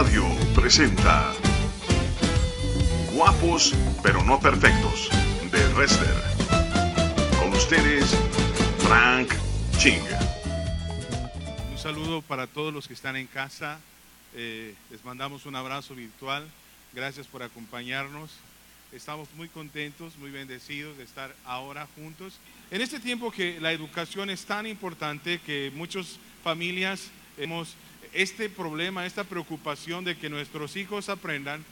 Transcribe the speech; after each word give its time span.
Radio 0.00 0.24
presenta 0.54 1.34
Guapos 3.12 3.74
pero 4.02 4.24
no 4.24 4.40
perfectos 4.40 5.10
de 5.52 5.74
Wrestler. 5.74 6.16
Con 7.38 7.52
ustedes, 7.52 8.16
Frank 8.78 9.30
Ching. 9.76 10.00
Un 11.70 11.76
saludo 11.76 12.22
para 12.22 12.46
todos 12.46 12.72
los 12.72 12.88
que 12.88 12.94
están 12.94 13.14
en 13.16 13.26
casa. 13.26 13.78
Eh, 14.34 14.74
les 14.90 15.04
mandamos 15.04 15.44
un 15.44 15.54
abrazo 15.54 15.94
virtual. 15.94 16.48
Gracias 16.94 17.26
por 17.26 17.42
acompañarnos. 17.42 18.30
Estamos 18.92 19.28
muy 19.36 19.48
contentos, 19.48 20.16
muy 20.16 20.30
bendecidos 20.30 20.96
de 20.96 21.04
estar 21.04 21.36
ahora 21.44 21.86
juntos. 21.94 22.40
En 22.70 22.80
este 22.80 23.00
tiempo 23.00 23.30
que 23.30 23.60
la 23.60 23.70
educación 23.70 24.30
es 24.30 24.46
tan 24.46 24.66
importante 24.66 25.40
que 25.44 25.70
muchas 25.74 26.18
familias 26.42 27.10
hemos 27.36 27.76
este 28.12 28.48
problema, 28.48 29.06
esta 29.06 29.24
preocupación 29.24 30.04
de 30.04 30.16
que 30.16 30.30
nuestros 30.30 30.76
hijos 30.76 31.08
aprendan, 31.08 31.64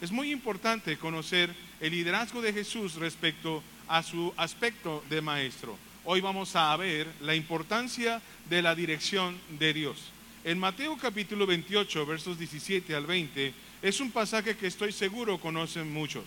es 0.00 0.10
muy 0.10 0.30
importante 0.30 0.96
conocer 0.96 1.54
el 1.80 1.92
liderazgo 1.92 2.40
de 2.40 2.52
Jesús 2.52 2.94
respecto 2.94 3.62
a 3.88 4.02
su 4.02 4.32
aspecto 4.36 5.02
de 5.10 5.20
maestro. 5.20 5.76
Hoy 6.04 6.20
vamos 6.20 6.54
a 6.54 6.76
ver 6.76 7.08
la 7.20 7.34
importancia 7.34 8.22
de 8.48 8.62
la 8.62 8.74
dirección 8.74 9.36
de 9.58 9.74
Dios. 9.74 10.12
En 10.44 10.58
Mateo 10.58 10.96
capítulo 10.96 11.46
28, 11.46 12.06
versos 12.06 12.38
17 12.38 12.94
al 12.94 13.06
20, 13.06 13.52
es 13.82 14.00
un 14.00 14.12
pasaje 14.12 14.56
que 14.56 14.68
estoy 14.68 14.92
seguro 14.92 15.38
conocen 15.38 15.92
muchos. 15.92 16.24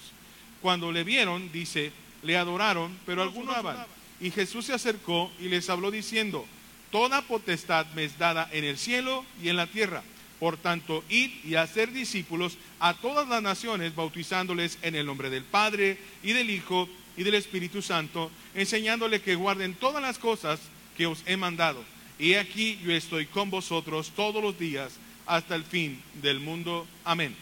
Cuando 0.61 0.91
le 0.91 1.05
vieron, 1.05 1.49
dice, 1.53 1.93
le 2.23 2.37
adoraron, 2.37 2.97
pero 3.05 3.21
algunos 3.23 3.63
no 3.63 3.85
Y 4.19 4.31
Jesús 4.31 4.65
se 4.65 4.73
acercó 4.73 5.31
y 5.39 5.47
les 5.47 5.69
habló 5.69 5.91
diciendo, 5.91 6.45
Toda 6.91 7.21
potestad 7.21 7.85
me 7.93 8.05
es 8.05 8.17
dada 8.17 8.49
en 8.51 8.63
el 8.63 8.77
cielo 8.77 9.25
y 9.41 9.49
en 9.49 9.55
la 9.55 9.67
tierra. 9.67 10.03
Por 10.39 10.57
tanto, 10.57 11.03
id 11.09 11.31
y 11.43 11.55
hacer 11.55 11.91
discípulos 11.91 12.57
a 12.79 12.93
todas 12.93 13.27
las 13.27 13.43
naciones, 13.43 13.93
bautizándoles 13.93 14.77
en 14.81 14.95
el 14.95 15.05
nombre 15.05 15.29
del 15.29 15.43
Padre 15.43 15.97
y 16.23 16.31
del 16.31 16.49
Hijo 16.49 16.87
y 17.17 17.23
del 17.23 17.35
Espíritu 17.35 17.81
Santo, 17.81 18.31
enseñándoles 18.55 19.21
que 19.21 19.35
guarden 19.35 19.73
todas 19.73 20.01
las 20.01 20.17
cosas 20.17 20.59
que 20.97 21.05
os 21.05 21.23
he 21.25 21.35
mandado. 21.35 21.83
Y 22.17 22.35
aquí 22.35 22.79
yo 22.83 22.91
estoy 22.91 23.25
con 23.25 23.49
vosotros 23.49 24.11
todos 24.15 24.41
los 24.41 24.57
días 24.57 24.93
hasta 25.25 25.55
el 25.55 25.63
fin 25.63 26.01
del 26.21 26.39
mundo. 26.39 26.87
Amén. 27.03 27.35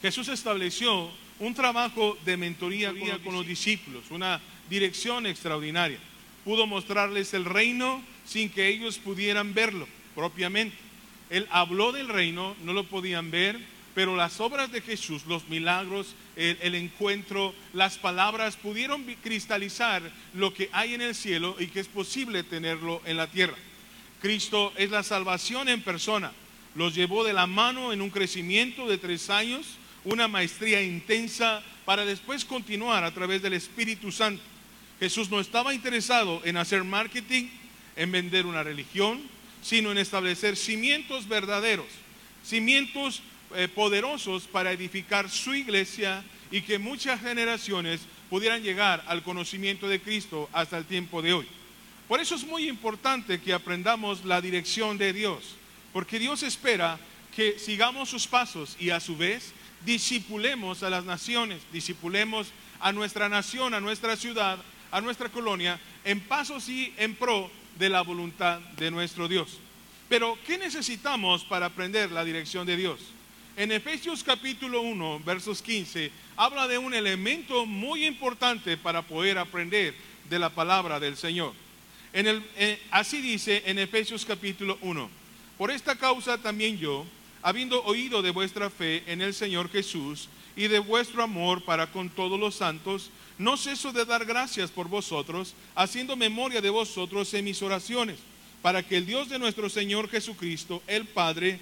Jesús 0.00 0.28
estableció 0.28 1.10
un 1.40 1.54
trabajo 1.54 2.16
de 2.24 2.36
mentoría 2.36 2.92
con 3.24 3.34
los 3.34 3.46
discípulos, 3.46 4.04
una 4.10 4.40
dirección 4.70 5.26
extraordinaria. 5.26 5.98
Pudo 6.44 6.66
mostrarles 6.66 7.34
el 7.34 7.44
reino 7.44 8.02
sin 8.24 8.50
que 8.50 8.68
ellos 8.68 8.98
pudieran 8.98 9.54
verlo 9.54 9.86
propiamente. 10.14 10.76
Él 11.30 11.46
habló 11.50 11.92
del 11.92 12.08
reino, 12.08 12.56
no 12.62 12.72
lo 12.72 12.84
podían 12.84 13.30
ver, 13.30 13.58
pero 13.94 14.16
las 14.16 14.40
obras 14.40 14.72
de 14.72 14.80
Jesús, 14.80 15.24
los 15.26 15.48
milagros, 15.48 16.14
el, 16.36 16.74
encuentro, 16.74 17.54
las 17.72 17.96
palabras 17.96 18.56
pudieron 18.56 19.04
cristalizar 19.22 20.02
lo 20.34 20.52
que 20.52 20.68
hay 20.72 20.94
en 20.94 21.02
el 21.02 21.14
cielo 21.14 21.56
y 21.58 21.68
que 21.68 21.80
es 21.80 21.88
posible 21.88 22.42
tenerlo 22.42 23.00
en 23.04 23.16
la 23.16 23.28
tierra. 23.28 23.54
Cristo 24.20 24.72
es 24.76 24.90
la 24.90 25.02
salvación 25.02 25.68
en 25.68 25.82
persona. 25.82 26.32
Los 26.74 26.94
llevó 26.94 27.22
de 27.22 27.32
la 27.32 27.46
mano 27.46 27.92
en 27.92 28.02
un 28.02 28.10
crecimiento 28.10 28.88
de 28.88 28.98
tres 28.98 29.30
años, 29.30 29.76
una 30.04 30.26
maestría 30.26 30.82
intensa 30.82 31.62
para 31.84 32.04
después 32.04 32.44
continuar 32.44 33.04
a 33.04 33.14
través 33.14 33.42
del 33.42 33.52
Espíritu 33.52 34.10
Santo. 34.10 34.42
Jesús 34.98 35.30
no 35.30 35.38
estaba 35.38 35.74
interesado 35.74 36.40
en 36.44 36.56
hacer 36.56 36.82
marketing, 36.82 37.48
en 37.96 38.12
vender 38.12 38.46
una 38.46 38.62
religión, 38.62 39.22
sino 39.62 39.92
en 39.92 39.98
establecer 39.98 40.56
cimientos 40.56 41.28
verdaderos, 41.28 41.86
cimientos 42.44 43.22
eh, 43.54 43.68
poderosos 43.68 44.44
para 44.44 44.72
edificar 44.72 45.30
su 45.30 45.54
iglesia 45.54 46.24
y 46.50 46.62
que 46.62 46.78
muchas 46.78 47.20
generaciones 47.20 48.00
pudieran 48.28 48.62
llegar 48.62 49.04
al 49.06 49.22
conocimiento 49.22 49.88
de 49.88 50.00
Cristo 50.00 50.48
hasta 50.52 50.78
el 50.78 50.84
tiempo 50.84 51.22
de 51.22 51.32
hoy. 51.32 51.46
Por 52.08 52.20
eso 52.20 52.34
es 52.34 52.44
muy 52.44 52.68
importante 52.68 53.40
que 53.40 53.52
aprendamos 53.52 54.24
la 54.24 54.40
dirección 54.40 54.98
de 54.98 55.12
Dios, 55.12 55.56
porque 55.92 56.18
Dios 56.18 56.42
espera 56.42 56.98
que 57.34 57.58
sigamos 57.58 58.10
sus 58.10 58.26
pasos 58.26 58.76
y 58.78 58.90
a 58.90 59.00
su 59.00 59.16
vez 59.16 59.52
disipulemos 59.84 60.82
a 60.82 60.90
las 60.90 61.04
naciones, 61.04 61.62
disipulemos 61.72 62.48
a 62.80 62.92
nuestra 62.92 63.28
nación, 63.28 63.72
a 63.74 63.80
nuestra 63.80 64.16
ciudad, 64.16 64.58
a 64.90 65.00
nuestra 65.00 65.28
colonia, 65.28 65.80
en 66.04 66.20
pasos 66.20 66.68
y 66.68 66.92
en 66.96 67.14
pro 67.14 67.50
de 67.78 67.88
la 67.88 68.02
voluntad 68.02 68.60
de 68.76 68.90
nuestro 68.90 69.28
Dios. 69.28 69.58
Pero, 70.08 70.38
¿qué 70.46 70.58
necesitamos 70.58 71.44
para 71.44 71.66
aprender 71.66 72.12
la 72.12 72.24
dirección 72.24 72.66
de 72.66 72.76
Dios? 72.76 73.00
En 73.56 73.70
Efesios 73.72 74.24
capítulo 74.24 74.80
1, 74.82 75.20
versos 75.24 75.62
15, 75.62 76.10
habla 76.36 76.66
de 76.66 76.78
un 76.78 76.92
elemento 76.92 77.66
muy 77.66 78.04
importante 78.04 78.76
para 78.76 79.02
poder 79.02 79.38
aprender 79.38 79.94
de 80.28 80.38
la 80.38 80.50
palabra 80.50 80.98
del 80.98 81.16
Señor. 81.16 81.52
Eh, 82.12 82.82
así 82.90 83.20
dice 83.20 83.62
en 83.66 83.78
Efesios 83.78 84.24
capítulo 84.24 84.78
1, 84.82 85.10
por 85.56 85.70
esta 85.70 85.96
causa 85.96 86.38
también 86.38 86.78
yo, 86.78 87.06
habiendo 87.42 87.82
oído 87.84 88.22
de 88.22 88.30
vuestra 88.30 88.70
fe 88.70 89.04
en 89.06 89.22
el 89.22 89.34
Señor 89.34 89.70
Jesús 89.70 90.28
y 90.56 90.68
de 90.68 90.78
vuestro 90.78 91.22
amor 91.22 91.64
para 91.64 91.88
con 91.92 92.10
todos 92.10 92.38
los 92.38 92.54
santos, 92.54 93.10
no 93.38 93.56
ceso 93.56 93.92
de 93.92 94.04
dar 94.04 94.24
gracias 94.24 94.70
por 94.70 94.88
vosotros, 94.88 95.54
haciendo 95.74 96.16
memoria 96.16 96.60
de 96.60 96.70
vosotros 96.70 97.32
en 97.34 97.44
mis 97.44 97.62
oraciones, 97.62 98.18
para 98.62 98.82
que 98.82 98.96
el 98.96 99.06
Dios 99.06 99.28
de 99.28 99.38
nuestro 99.38 99.68
Señor 99.68 100.08
Jesucristo, 100.08 100.82
el 100.86 101.06
Padre 101.06 101.58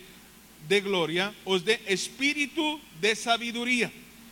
de 0.69 0.81
gloria, 0.81 1.35
os 1.45 1.65
dé 1.65 1.81
espíritu 1.87 2.81
de 3.01 3.17
sabiduría 3.17 3.91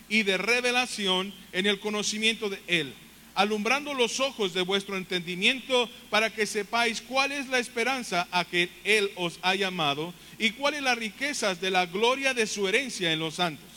y 0.08 0.22
de 0.22 0.36
revelación 0.36 1.32
en 1.52 1.66
el 1.66 1.80
conocimiento 1.80 2.50
de 2.50 2.60
Él, 2.66 2.92
alumbrando 3.34 3.94
los 3.94 4.20
ojos 4.20 4.52
de 4.52 4.62
vuestro 4.62 4.96
entendimiento 4.96 5.88
para 6.10 6.30
que 6.30 6.46
sepáis 6.46 7.00
cuál 7.00 7.32
es 7.32 7.48
la 7.48 7.58
esperanza 7.58 8.28
a 8.30 8.44
que 8.44 8.68
Él 8.84 9.10
os 9.16 9.38
ha 9.42 9.54
llamado 9.54 10.12
y 10.38 10.50
cuáles 10.50 10.82
las 10.82 10.98
riquezas 10.98 11.60
de 11.60 11.70
la 11.70 11.86
gloria 11.86 12.34
de 12.34 12.46
su 12.46 12.68
herencia 12.68 13.12
en 13.12 13.18
los 13.18 13.36
santos 13.36 13.69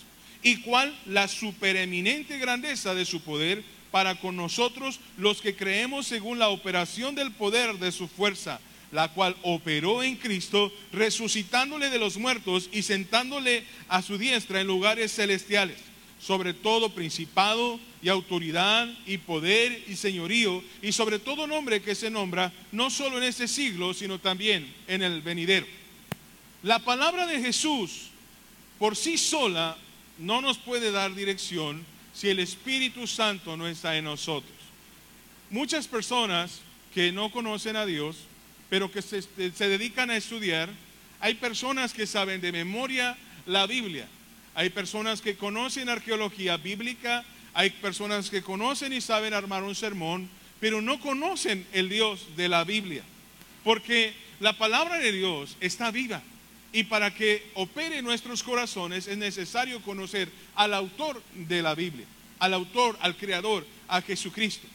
y 0.44 0.58
cuál 0.58 0.94
la 1.06 1.28
supereminente 1.28 2.38
grandeza 2.38 2.94
de 2.94 3.06
su 3.06 3.22
poder 3.22 3.64
para 3.92 4.16
con 4.16 4.36
nosotros 4.36 5.00
los 5.18 5.42
que 5.42 5.56
creemos 5.56 6.08
según 6.08 6.40
la 6.40 6.50
operación 6.50 7.16
del 7.16 7.32
poder 7.32 7.78
de 7.80 7.92
su 7.92 8.08
fuerza, 8.08 8.60
la 8.92 9.08
cual 9.10 9.36
operó 9.44 10.04
en 10.04 10.16
Cristo, 10.16 10.72
resucitándole 10.92 11.90
de 11.90 12.00
los 12.00 12.18
muertos 12.18 12.70
y 12.72 12.82
sentándole 12.82 13.64
a 13.88 14.02
su 14.02 14.18
diestra 14.18 14.62
en 14.62 14.68
lugares 14.68 15.14
celestiales, 15.14 15.78
sobre 16.20 16.54
todo 16.54 16.90
principado 16.90 17.80
y 18.02 18.10
autoridad 18.10 18.90
y 19.06 19.18
poder 19.18 19.84
y 19.88 19.96
señorío, 19.96 20.64
y 20.82 20.92
sobre 20.92 21.20
todo 21.20 21.48
nombre 21.48 21.82
que 21.82 21.96
se 21.96 22.10
nombra, 22.10 22.52
no 22.72 22.90
solo 22.90 23.18
en 23.18 23.24
este 23.24 23.48
siglo, 23.48 23.94
sino 23.94 24.20
también 24.20 24.74
en 24.88 25.04
el 25.04 25.22
venidero. 25.22 25.66
La 26.64 26.80
palabra 26.80 27.28
de 27.28 27.40
Jesús 27.42 28.10
por 28.80 28.96
sí 28.96 29.18
sola 29.18 29.78
no 30.18 30.42
nos 30.42 30.58
puede 30.58 30.92
dar 30.92 31.14
dirección 31.16 31.86
si 32.14 32.30
el 32.30 32.40
Espíritu 32.40 33.08
Santo 33.08 33.58
no 33.58 33.68
está 33.68 33.98
en 33.98 34.06
nosotros. 34.06 34.52
Muchas 35.50 35.88
personas 35.88 36.62
que 36.94 37.12
no 37.12 37.32
conocen 37.32 37.76
a 37.76 37.86
Dios, 37.86 38.18
pero 38.70 38.92
que 38.92 39.02
se, 39.02 39.22
dedican 39.38 40.10
a 40.10 40.18
estudiar, 40.18 40.70
hay 41.20 41.36
personas 41.36 41.94
que 41.94 42.08
saben 42.08 42.42
de 42.42 42.52
memoria 42.52 43.18
la 43.46 43.66
Biblia, 43.68 44.08
hay 44.56 44.70
personas 44.70 45.22
que 45.22 45.36
conocen 45.36 45.90
arqueología 45.90 46.58
bíblica, 46.58 47.24
hay 47.54 47.70
personas 47.70 48.30
que 48.30 48.42
conocen 48.42 48.94
y 48.94 49.02
saben 49.02 49.34
armar 49.34 49.64
un 49.64 49.76
sermón, 49.76 50.30
pero 50.60 50.82
no 50.82 51.00
conocen 51.00 51.66
el 51.74 51.90
Dios 51.90 52.28
de 52.36 52.50
la 52.50 52.64
Biblia, 52.64 53.04
porque 53.64 54.14
la 54.40 54.58
palabra 54.58 54.98
de 54.98 55.12
Dios 55.12 55.58
está 55.60 55.92
viva. 55.92 56.22
Y 56.74 56.84
para 56.84 57.14
que 57.14 57.50
opere 57.54 58.02
nuestros 58.02 58.44
corazones 58.44 59.08
es 59.08 59.18
necesario 59.18 59.82
conocer 59.82 60.30
al 60.56 60.74
autor 60.74 61.22
de 61.34 61.62
la 61.62 61.76
Biblia, 61.76 62.06
al 62.40 62.54
autor, 62.54 62.98
al 63.00 63.16
creador, 63.16 63.66
a 63.88 64.02
Jesucristo. 64.02 64.68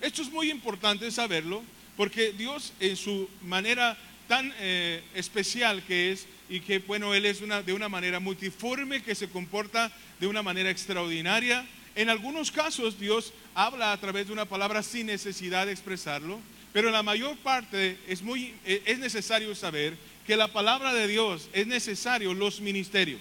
Esto 0.00 0.22
es 0.22 0.30
muy 0.30 0.50
importante 0.50 1.10
saberlo 1.10 1.64
porque 1.96 2.32
Dios 2.32 2.72
en 2.78 2.96
su 2.96 3.28
manera 3.42 3.96
tan 4.28 4.52
eh, 4.58 5.02
especial 5.14 5.82
que 5.84 6.12
es 6.12 6.26
y 6.48 6.60
que 6.60 6.78
bueno, 6.80 7.14
Él 7.14 7.26
es 7.26 7.40
una, 7.40 7.62
de 7.62 7.72
una 7.72 7.88
manera 7.88 8.20
multiforme, 8.20 9.02
que 9.02 9.14
se 9.14 9.28
comporta 9.28 9.90
de 10.20 10.26
una 10.26 10.42
manera 10.42 10.70
extraordinaria. 10.70 11.66
En 11.94 12.10
algunos 12.10 12.50
casos 12.50 13.00
Dios 13.00 13.32
habla 13.54 13.92
a 13.92 14.00
través 14.00 14.26
de 14.26 14.32
una 14.32 14.44
palabra 14.44 14.82
sin 14.82 15.06
necesidad 15.06 15.66
de 15.66 15.72
expresarlo, 15.72 16.38
pero 16.72 16.90
la 16.90 17.02
mayor 17.02 17.36
parte 17.38 17.98
es, 18.06 18.22
muy, 18.22 18.54
eh, 18.64 18.82
es 18.84 18.98
necesario 18.98 19.54
saber 19.54 19.96
que 20.26 20.36
la 20.36 20.48
palabra 20.48 20.92
de 20.92 21.06
Dios 21.06 21.48
es 21.52 21.66
necesario 21.66 22.34
los 22.34 22.60
ministerios, 22.60 23.20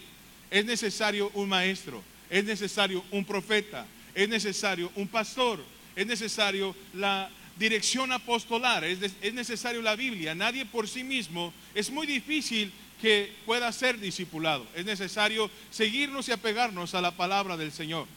es 0.49 0.65
necesario 0.65 1.29
un 1.33 1.49
maestro, 1.49 2.01
es 2.29 2.43
necesario 2.43 3.03
un 3.11 3.23
profeta, 3.23 3.85
es 4.13 4.27
necesario 4.27 4.91
un 4.95 5.07
pastor, 5.07 5.63
es 5.95 6.07
necesario 6.07 6.75
la 6.93 7.29
dirección 7.57 8.11
apostolar, 8.11 8.83
es, 8.83 8.99
es, 9.21 9.33
necesario 9.33 9.81
la 9.81 9.95
Biblia. 9.95 10.33
Nadie 10.33 10.65
por 10.65 10.87
sí 10.87 11.03
mismo, 11.03 11.53
es 11.73 11.91
muy 11.91 12.07
difícil 12.07 12.71
que 13.01 13.31
pueda 13.45 13.71
ser 13.71 13.99
discipulado. 13.99 14.65
Es 14.75 14.85
necesario 14.85 15.49
seguirnos 15.69 16.27
y 16.27 16.31
apegarnos 16.31 16.95
a 16.95 17.01
la 17.01 17.11
palabra 17.11 17.55
del 17.55 17.71
Señor. 17.71 18.07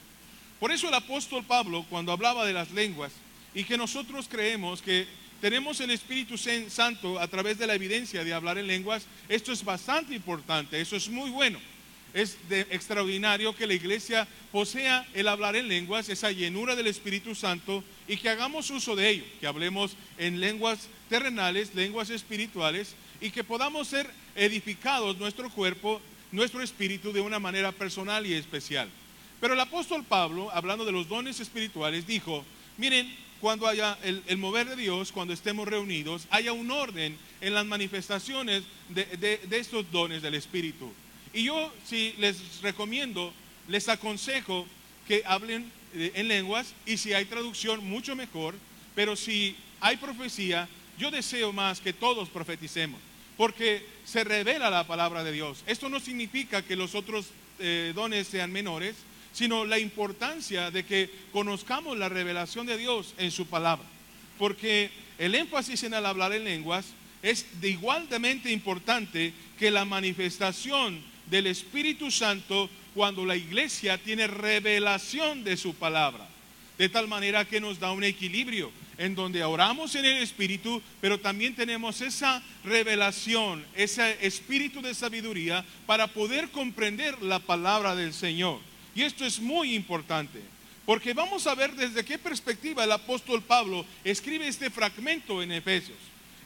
Por 0.58 0.72
eso 0.72 0.88
el 0.88 0.94
apóstol 0.94 1.44
Pablo, 1.44 1.84
cuando 1.90 2.10
hablaba 2.10 2.46
de 2.46 2.52
las 2.52 2.70
lenguas, 2.72 3.12
y 3.54 3.64
que 3.64 3.76
nosotros 3.76 4.28
creemos 4.28 4.82
que 4.82 5.06
tenemos 5.40 5.80
el 5.80 5.90
Espíritu 5.90 6.36
Santo 6.36 7.18
a 7.18 7.28
través 7.28 7.58
de 7.58 7.66
la 7.66 7.74
evidencia 7.74 8.24
de 8.24 8.34
hablar 8.34 8.58
en 8.58 8.66
lenguas, 8.66 9.06
esto 9.28 9.52
es 9.52 9.64
bastante 9.64 10.14
importante, 10.14 10.80
eso 10.80 10.96
es 10.96 11.08
muy 11.08 11.30
bueno. 11.30 11.58
Es 12.14 12.48
de 12.48 12.62
extraordinario 12.70 13.54
que 13.54 13.66
la 13.66 13.74
iglesia 13.74 14.26
posea 14.50 15.06
el 15.12 15.28
hablar 15.28 15.56
en 15.56 15.68
lenguas, 15.68 16.08
esa 16.08 16.32
llenura 16.32 16.74
del 16.74 16.86
Espíritu 16.86 17.34
Santo, 17.34 17.84
y 18.08 18.16
que 18.16 18.30
hagamos 18.30 18.70
uso 18.70 18.96
de 18.96 19.10
ello, 19.10 19.24
que 19.40 19.46
hablemos 19.46 19.94
en 20.16 20.40
lenguas 20.40 20.88
terrenales, 21.08 21.74
lenguas 21.74 22.10
espirituales, 22.10 22.94
y 23.20 23.30
que 23.30 23.44
podamos 23.44 23.88
ser 23.88 24.10
edificados 24.36 25.18
nuestro 25.18 25.50
cuerpo, 25.50 26.00
nuestro 26.32 26.62
espíritu 26.62 27.12
de 27.12 27.20
una 27.20 27.38
manera 27.38 27.72
personal 27.72 28.26
y 28.26 28.32
especial. 28.32 28.88
Pero 29.40 29.54
el 29.54 29.60
apóstol 29.60 30.04
Pablo, 30.04 30.50
hablando 30.52 30.84
de 30.84 30.92
los 30.92 31.08
dones 31.08 31.40
espirituales, 31.40 32.06
dijo, 32.06 32.44
miren, 32.76 33.14
cuando 33.40 33.66
haya 33.66 33.98
el, 34.02 34.36
mover 34.36 34.68
de 34.68 34.76
Dios, 34.76 35.12
cuando 35.12 35.34
estemos 35.34 35.68
reunidos, 35.68 36.26
haya 36.30 36.52
un 36.52 36.70
orden 36.70 37.16
en 37.40 37.54
las 37.54 37.66
manifestaciones 37.66 38.64
de, 38.88 39.40
estos 39.50 39.90
dones 39.90 40.22
del 40.22 40.34
Espíritu. 40.34 40.92
Y 41.32 41.44
yo, 41.44 41.72
si 41.86 42.14
les 42.18 42.60
recomiendo, 42.62 43.32
les 43.68 43.88
aconsejo 43.88 44.66
que 45.06 45.22
hablen 45.24 45.70
eh, 45.94 46.12
en 46.14 46.28
lenguas 46.28 46.74
y 46.86 46.96
si 46.96 47.12
hay 47.12 47.26
traducción, 47.26 47.84
mucho 47.84 48.16
mejor. 48.16 48.54
Pero 48.94 49.14
si 49.14 49.56
hay 49.80 49.96
profecía, 49.96 50.68
yo 50.98 51.10
deseo 51.10 51.52
más 51.52 51.80
que 51.80 51.92
todos 51.92 52.28
profeticemos, 52.28 53.00
porque 53.36 53.86
se 54.04 54.24
revela 54.24 54.70
la 54.70 54.86
palabra 54.86 55.22
de 55.22 55.32
Dios. 55.32 55.62
Esto 55.66 55.88
no 55.88 56.00
significa 56.00 56.62
que 56.62 56.76
los 56.76 56.94
otros 56.94 57.26
eh, 57.60 57.92
dones 57.94 58.26
sean 58.26 58.50
menores, 58.50 58.96
sino 59.38 59.64
la 59.64 59.78
importancia 59.78 60.72
de 60.72 60.84
que 60.84 61.08
conozcamos 61.30 61.96
la 61.96 62.08
revelación 62.08 62.66
de 62.66 62.76
Dios 62.76 63.14
en 63.18 63.30
su 63.30 63.46
palabra. 63.46 63.86
Porque 64.36 64.90
el 65.16 65.36
énfasis 65.36 65.84
en 65.84 65.94
el 65.94 66.04
hablar 66.04 66.32
en 66.32 66.42
lenguas 66.42 66.86
es 67.22 67.46
de 67.60 67.70
igualmente 67.70 68.50
importante 68.50 69.32
que 69.56 69.70
la 69.70 69.84
manifestación 69.84 71.00
del 71.30 71.46
Espíritu 71.46 72.10
Santo 72.10 72.68
cuando 72.96 73.24
la 73.24 73.36
iglesia 73.36 73.96
tiene 73.98 74.26
revelación 74.26 75.44
de 75.44 75.56
su 75.56 75.72
palabra. 75.72 76.26
De 76.76 76.88
tal 76.88 77.06
manera 77.06 77.44
que 77.44 77.60
nos 77.60 77.78
da 77.78 77.92
un 77.92 78.02
equilibrio 78.02 78.72
en 78.98 79.14
donde 79.14 79.44
oramos 79.44 79.94
en 79.94 80.04
el 80.04 80.16
Espíritu, 80.16 80.82
pero 81.00 81.20
también 81.20 81.54
tenemos 81.54 82.00
esa 82.00 82.42
revelación, 82.64 83.64
ese 83.76 84.18
espíritu 84.26 84.82
de 84.82 84.94
sabiduría 84.94 85.64
para 85.86 86.08
poder 86.08 86.50
comprender 86.50 87.22
la 87.22 87.38
palabra 87.38 87.94
del 87.94 88.12
Señor. 88.12 88.67
Y 88.98 89.04
esto 89.04 89.24
es 89.24 89.38
muy 89.38 89.76
importante, 89.76 90.42
porque 90.84 91.14
vamos 91.14 91.46
a 91.46 91.54
ver 91.54 91.72
desde 91.76 92.04
qué 92.04 92.18
perspectiva 92.18 92.82
el 92.82 92.90
apóstol 92.90 93.40
Pablo 93.42 93.86
escribe 94.02 94.48
este 94.48 94.70
fragmento 94.70 95.40
en 95.40 95.52
Efesios. 95.52 95.98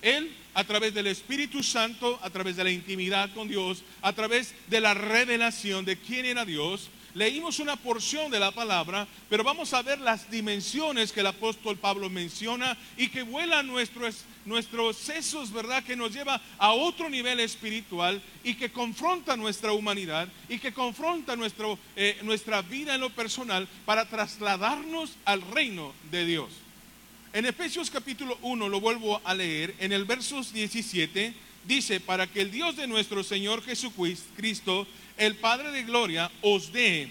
Él, 0.03 0.31
a 0.53 0.63
través 0.63 0.93
del 0.93 1.07
Espíritu 1.07 1.63
Santo, 1.63 2.21
a 2.21 2.29
través 2.29 2.57
de 2.57 2.65
la 2.65 2.71
intimidad 2.71 3.33
con 3.33 3.49
Dios, 3.49 3.83
a 4.03 4.13
través 4.13 4.55
de 4.69 4.83
la 4.83 4.93
revelación 4.93 5.87
de 5.87 5.97
quién 5.97 6.27
era 6.27 6.45
Dios, 6.45 6.91
Leímos 7.15 7.59
una 7.59 7.77
porción 7.77 8.31
de 8.31 8.41
la 8.41 8.53
palabra, 8.53 9.07
pero 9.29 9.45
vamos 9.45 9.75
a 9.75 9.83
ver 9.83 10.01
las 10.01 10.31
dimensiones 10.31 11.13
que 11.13 11.21
el 11.21 11.27
apóstol 11.27 11.77
Pablo 11.77 12.09
menciona 12.09 12.79
y 12.97 13.09
que 13.09 13.23
vuelan 13.23 13.67
nuestros, 13.67 14.25
nuestros 14.45 14.97
sesos, 14.97 15.53
¿verdad? 15.53 15.85
Que 15.85 15.97
nos 15.97 16.13
lleva 16.13 16.41
a 16.59 16.73
otro 16.73 17.09
nivel 17.09 17.41
espiritual 17.41 18.23
y 18.45 18.55
que 18.55 18.71
confronta 18.71 19.37
nuestra 19.37 19.73
humanidad 19.73 20.29
y 20.49 20.59
que 20.59 20.73
confronta 20.73 21.37
nuestro, 21.37 21.79
eh, 21.97 22.19
nuestra 22.23 22.63
vida 22.63 22.95
en 22.95 23.01
lo 23.01 23.11
personal 23.11 23.69
para 23.85 24.09
trasladarnos 24.09 25.17
al 25.25 25.43
reino 25.43 25.93
de 26.11 26.27
Dios. 26.27 26.51
En 27.33 27.47
Efesios 27.47 27.91
capítulo 27.91 28.39
1, 28.43 28.69
lo 28.69 28.81
vuelvo 28.81 29.21
a 29.25 29.35
leer, 29.35 29.75
en 29.79 29.93
el 29.93 30.05
verso 30.05 30.43
17, 30.43 31.33
dice, 31.65 32.01
para 32.01 32.27
que 32.27 32.43
el 32.43 32.51
Dios 32.51 32.77
de 32.77 32.87
nuestro 32.87 33.25
Señor 33.25 33.63
Jesucristo, 33.65 34.87
el 35.17 35.37
Padre 35.37 35.71
de 35.71 35.85
Gloria, 35.85 36.31
os 36.43 36.73
dé 36.73 37.09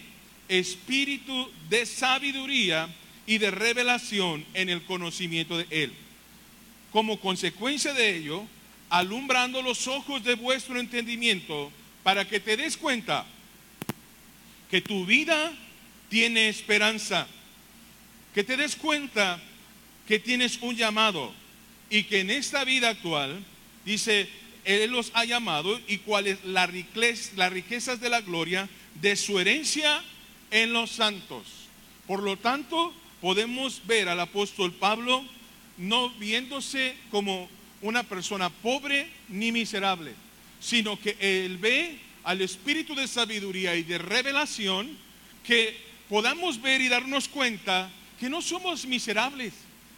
espíritu 0.47 1.49
de 1.69 1.85
sabiduría 1.85 2.93
y 3.25 3.37
de 3.37 3.49
revelación 3.49 4.45
en 4.53 4.69
el 4.69 4.83
conocimiento 4.83 5.57
de 5.57 5.65
Él. 5.69 5.93
Como 6.91 7.19
consecuencia 7.19 7.93
de 7.93 8.17
ello, 8.17 8.45
alumbrando 8.89 9.61
los 9.61 9.87
ojos 9.87 10.23
de 10.23 10.35
vuestro 10.35 10.79
entendimiento 10.79 11.71
para 12.03 12.27
que 12.27 12.39
te 12.39 12.57
des 12.57 12.75
cuenta 12.75 13.25
que 14.69 14.81
tu 14.81 15.05
vida 15.05 15.53
tiene 16.09 16.49
esperanza, 16.49 17.27
que 18.33 18.43
te 18.43 18.57
des 18.57 18.75
cuenta 18.75 19.41
que 20.07 20.19
tienes 20.19 20.59
un 20.61 20.75
llamado 20.75 21.33
y 21.89 22.03
que 22.03 22.19
en 22.19 22.29
esta 22.29 22.63
vida 22.63 22.89
actual, 22.89 23.43
dice, 23.85 24.27
él 24.65 24.91
los 24.91 25.11
ha 25.13 25.25
llamado 25.25 25.79
y 25.87 25.97
cuáles 25.99 26.43
las 26.43 26.69
riquezas 26.69 27.99
de 27.99 28.09
la 28.09 28.21
gloria 28.21 28.69
de 28.95 29.15
su 29.15 29.39
herencia 29.39 30.03
en 30.51 30.73
los 30.73 30.91
santos. 30.91 31.43
Por 32.07 32.23
lo 32.23 32.37
tanto, 32.37 32.93
podemos 33.21 33.81
ver 33.85 34.09
al 34.09 34.19
apóstol 34.19 34.73
Pablo 34.73 35.25
no 35.81 36.09
viéndose 36.11 36.95
como 37.09 37.49
una 37.81 38.03
persona 38.03 38.49
pobre 38.49 39.09
ni 39.29 39.51
miserable, 39.51 40.13
sino 40.59 40.99
que 40.99 41.17
él 41.19 41.57
ve 41.57 41.97
al 42.23 42.41
espíritu 42.41 42.93
de 42.93 43.07
sabiduría 43.07 43.75
y 43.75 43.83
de 43.83 43.97
revelación 43.97 44.95
que 45.43 45.75
podamos 46.07 46.61
ver 46.61 46.81
y 46.81 46.87
darnos 46.87 47.27
cuenta 47.27 47.89
que 48.19 48.29
no 48.29 48.43
somos 48.43 48.85
miserables, 48.85 49.53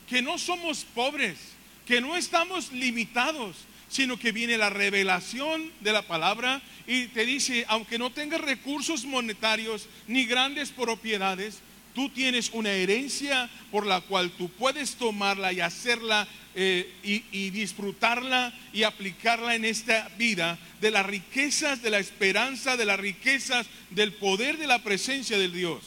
que 0.07 0.21
no 0.21 0.37
somos 0.37 0.85
pobres, 0.85 1.37
que 1.85 1.99
no 1.99 2.15
estamos 2.15 2.71
limitados, 2.71 3.57
sino 3.89 4.17
que 4.17 4.31
viene 4.31 4.57
la 4.57 4.69
revelación 4.69 5.69
de 5.81 5.91
la 5.91 6.03
palabra 6.03 6.61
y 6.87 7.07
te 7.07 7.25
dice, 7.25 7.65
aunque 7.67 7.99
no 7.99 8.09
tengas 8.11 8.39
recursos 8.39 9.03
monetarios 9.03 9.87
ni 10.07 10.25
grandes 10.25 10.69
propiedades, 10.71 11.59
tú 11.93 12.09
tienes 12.09 12.49
una 12.53 12.71
herencia 12.71 13.49
por 13.71 13.85
la 13.85 14.01
cual 14.01 14.31
tú 14.31 14.49
puedes 14.49 14.95
tomarla 14.95 15.53
y 15.53 15.61
hacerla 15.61 16.27
eh, 16.55 16.91
y, 17.03 17.23
y, 17.31 17.49
disfrutarla 17.49 18.53
y 18.73 18.83
aplicarla 18.83 19.55
en 19.55 19.65
esta 19.65 20.09
vida 20.17 20.59
de 20.81 20.91
las 20.91 21.05
riquezas, 21.05 21.81
de 21.81 21.89
la 21.89 21.99
esperanza, 21.99 22.77
de 22.77 22.85
las 22.85 22.99
riquezas, 22.99 23.65
del 23.89 24.13
poder 24.13 24.57
de 24.57 24.67
la 24.67 24.83
presencia 24.83 25.37
del 25.37 25.53
Dios. 25.53 25.81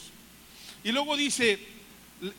Y 0.83 0.91
luego 0.91 1.15
dice, 1.15 1.59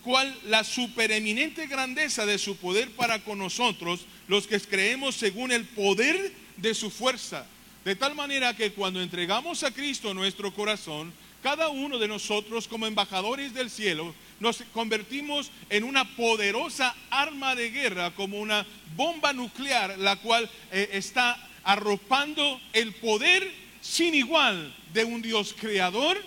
cuál 0.02 0.34
la 0.46 0.64
supereminente 0.64 1.66
grandeza 1.66 2.26
de 2.26 2.38
su 2.38 2.56
poder 2.56 2.90
para 2.90 3.22
con 3.22 3.38
nosotros, 3.38 4.00
los 4.26 4.46
que 4.46 4.60
creemos 4.60 5.14
según 5.14 5.52
el 5.52 5.64
poder 5.64 6.32
de 6.56 6.74
su 6.74 6.90
fuerza. 6.90 7.46
De 7.84 7.96
tal 7.96 8.14
manera 8.14 8.54
que 8.54 8.72
cuando 8.72 9.00
entregamos 9.00 9.62
a 9.62 9.70
Cristo 9.70 10.12
nuestro 10.12 10.52
corazón, 10.52 11.12
cada 11.42 11.68
uno 11.68 11.98
de 11.98 12.08
nosotros 12.08 12.66
como 12.66 12.86
embajadores 12.86 13.54
del 13.54 13.70
cielo 13.70 14.14
nos 14.40 14.62
convertimos 14.72 15.50
en 15.70 15.84
una 15.84 16.16
poderosa 16.16 16.94
arma 17.10 17.54
de 17.54 17.70
guerra, 17.70 18.14
como 18.14 18.40
una 18.40 18.66
bomba 18.96 19.32
nuclear, 19.32 19.98
la 19.98 20.16
cual 20.16 20.48
eh, 20.70 20.90
está 20.92 21.48
arropando 21.64 22.60
el 22.72 22.94
poder 22.94 23.50
sin 23.80 24.14
igual 24.14 24.74
de 24.92 25.04
un 25.04 25.22
Dios 25.22 25.54
creador 25.58 26.18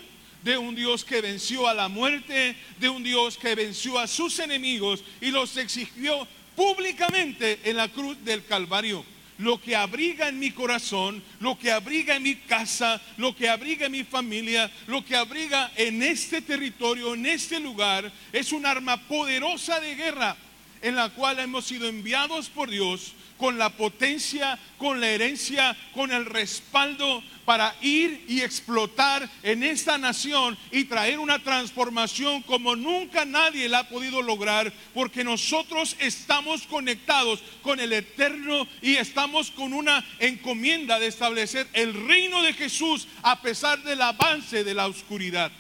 de 0.44 0.58
un 0.58 0.76
Dios 0.76 1.06
que 1.06 1.22
venció 1.22 1.68
a 1.68 1.74
la 1.74 1.88
muerte, 1.88 2.56
de 2.80 2.90
un 2.90 3.04
Dios 3.04 3.38
que 3.38 3.56
venció 3.56 4.00
a 4.00 4.08
sus 4.08 4.40
enemigos 4.40 5.04
y 5.20 5.30
los 5.30 5.56
exigió 5.58 6.28
públicamente 6.56 7.60
en 7.64 7.78
la 7.78 7.88
cruz 7.88 8.18
del 8.24 8.44
Calvario. 8.46 9.06
Lo 9.42 9.60
que 9.60 9.76
abriga 9.76 10.30
en 10.30 10.38
mi 10.38 10.52
corazón, 10.52 11.24
lo 11.40 11.58
que 11.58 11.72
abriga 11.72 12.16
en 12.16 12.22
mi 12.24 12.36
casa, 12.36 13.02
lo 13.18 13.36
que 13.36 13.50
abriga 13.50 13.88
en 13.88 13.92
mi 13.92 14.04
familia, 14.04 14.72
lo 14.86 15.04
que 15.04 15.16
abriga 15.16 15.72
en 15.76 16.04
este 16.04 16.42
territorio, 16.42 17.16
en 17.16 17.26
este 17.26 17.60
lugar, 17.60 18.12
es 18.32 18.52
un 18.52 18.68
arma 18.68 18.98
poderosa 19.08 19.80
de 19.80 19.96
guerra 19.96 20.38
en 20.84 20.96
la 20.96 21.10
cual 21.10 21.40
hemos 21.40 21.66
sido 21.66 21.88
enviados 21.88 22.50
por 22.50 22.70
Dios 22.70 23.14
con 23.42 23.58
la 23.58 23.72
potencia, 23.72 24.60
con 24.78 25.02
la 25.02 25.10
herencia, 25.10 25.76
con 25.96 26.12
el 26.12 26.28
respaldo 26.28 27.24
para 27.44 27.76
ir 27.82 28.24
y 28.28 28.42
explotar 28.42 29.28
en 29.42 29.64
esta 29.64 29.98
nación 29.98 30.56
y 30.72 30.84
traer 30.84 31.18
una 31.18 31.40
transformación 31.40 32.44
como 32.44 32.76
nunca 32.76 33.26
nadie 33.26 33.68
la 33.68 33.80
ha 33.80 33.90
podido 33.90 34.22
lograr, 34.22 34.72
porque 34.94 35.24
nosotros 35.24 35.96
estamos 35.98 36.68
conectados 36.68 37.42
con 37.64 37.80
el 37.80 37.94
eterno 37.94 38.68
y 38.80 38.98
estamos 38.98 39.50
con 39.50 39.74
una 39.74 40.06
encomienda 40.20 41.00
de 41.00 41.08
establecer 41.08 41.68
el 41.74 41.96
reino 41.96 42.44
de 42.44 42.54
Jesús 42.54 43.08
a 43.24 43.42
pesar 43.42 43.82
del 43.82 44.04
avance 44.04 44.64
de 44.64 44.76
la 44.76 44.86
oscuridad. 44.86 45.52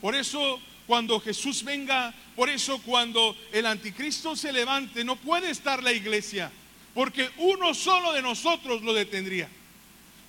Por 0.00 0.16
eso 0.16 0.60
cuando 0.88 1.20
Jesús 1.20 1.62
venga, 1.62 2.12
por 2.34 2.48
eso 2.48 2.82
cuando 2.82 3.36
el 3.52 3.66
anticristo 3.66 4.34
se 4.34 4.52
levante, 4.52 5.04
no 5.04 5.14
puede 5.14 5.50
estar 5.50 5.84
la 5.84 5.92
iglesia 5.92 6.50
porque 6.94 7.30
uno 7.38 7.74
solo 7.74 8.12
de 8.12 8.22
nosotros 8.22 8.82
lo 8.82 8.92
detendría. 8.92 9.48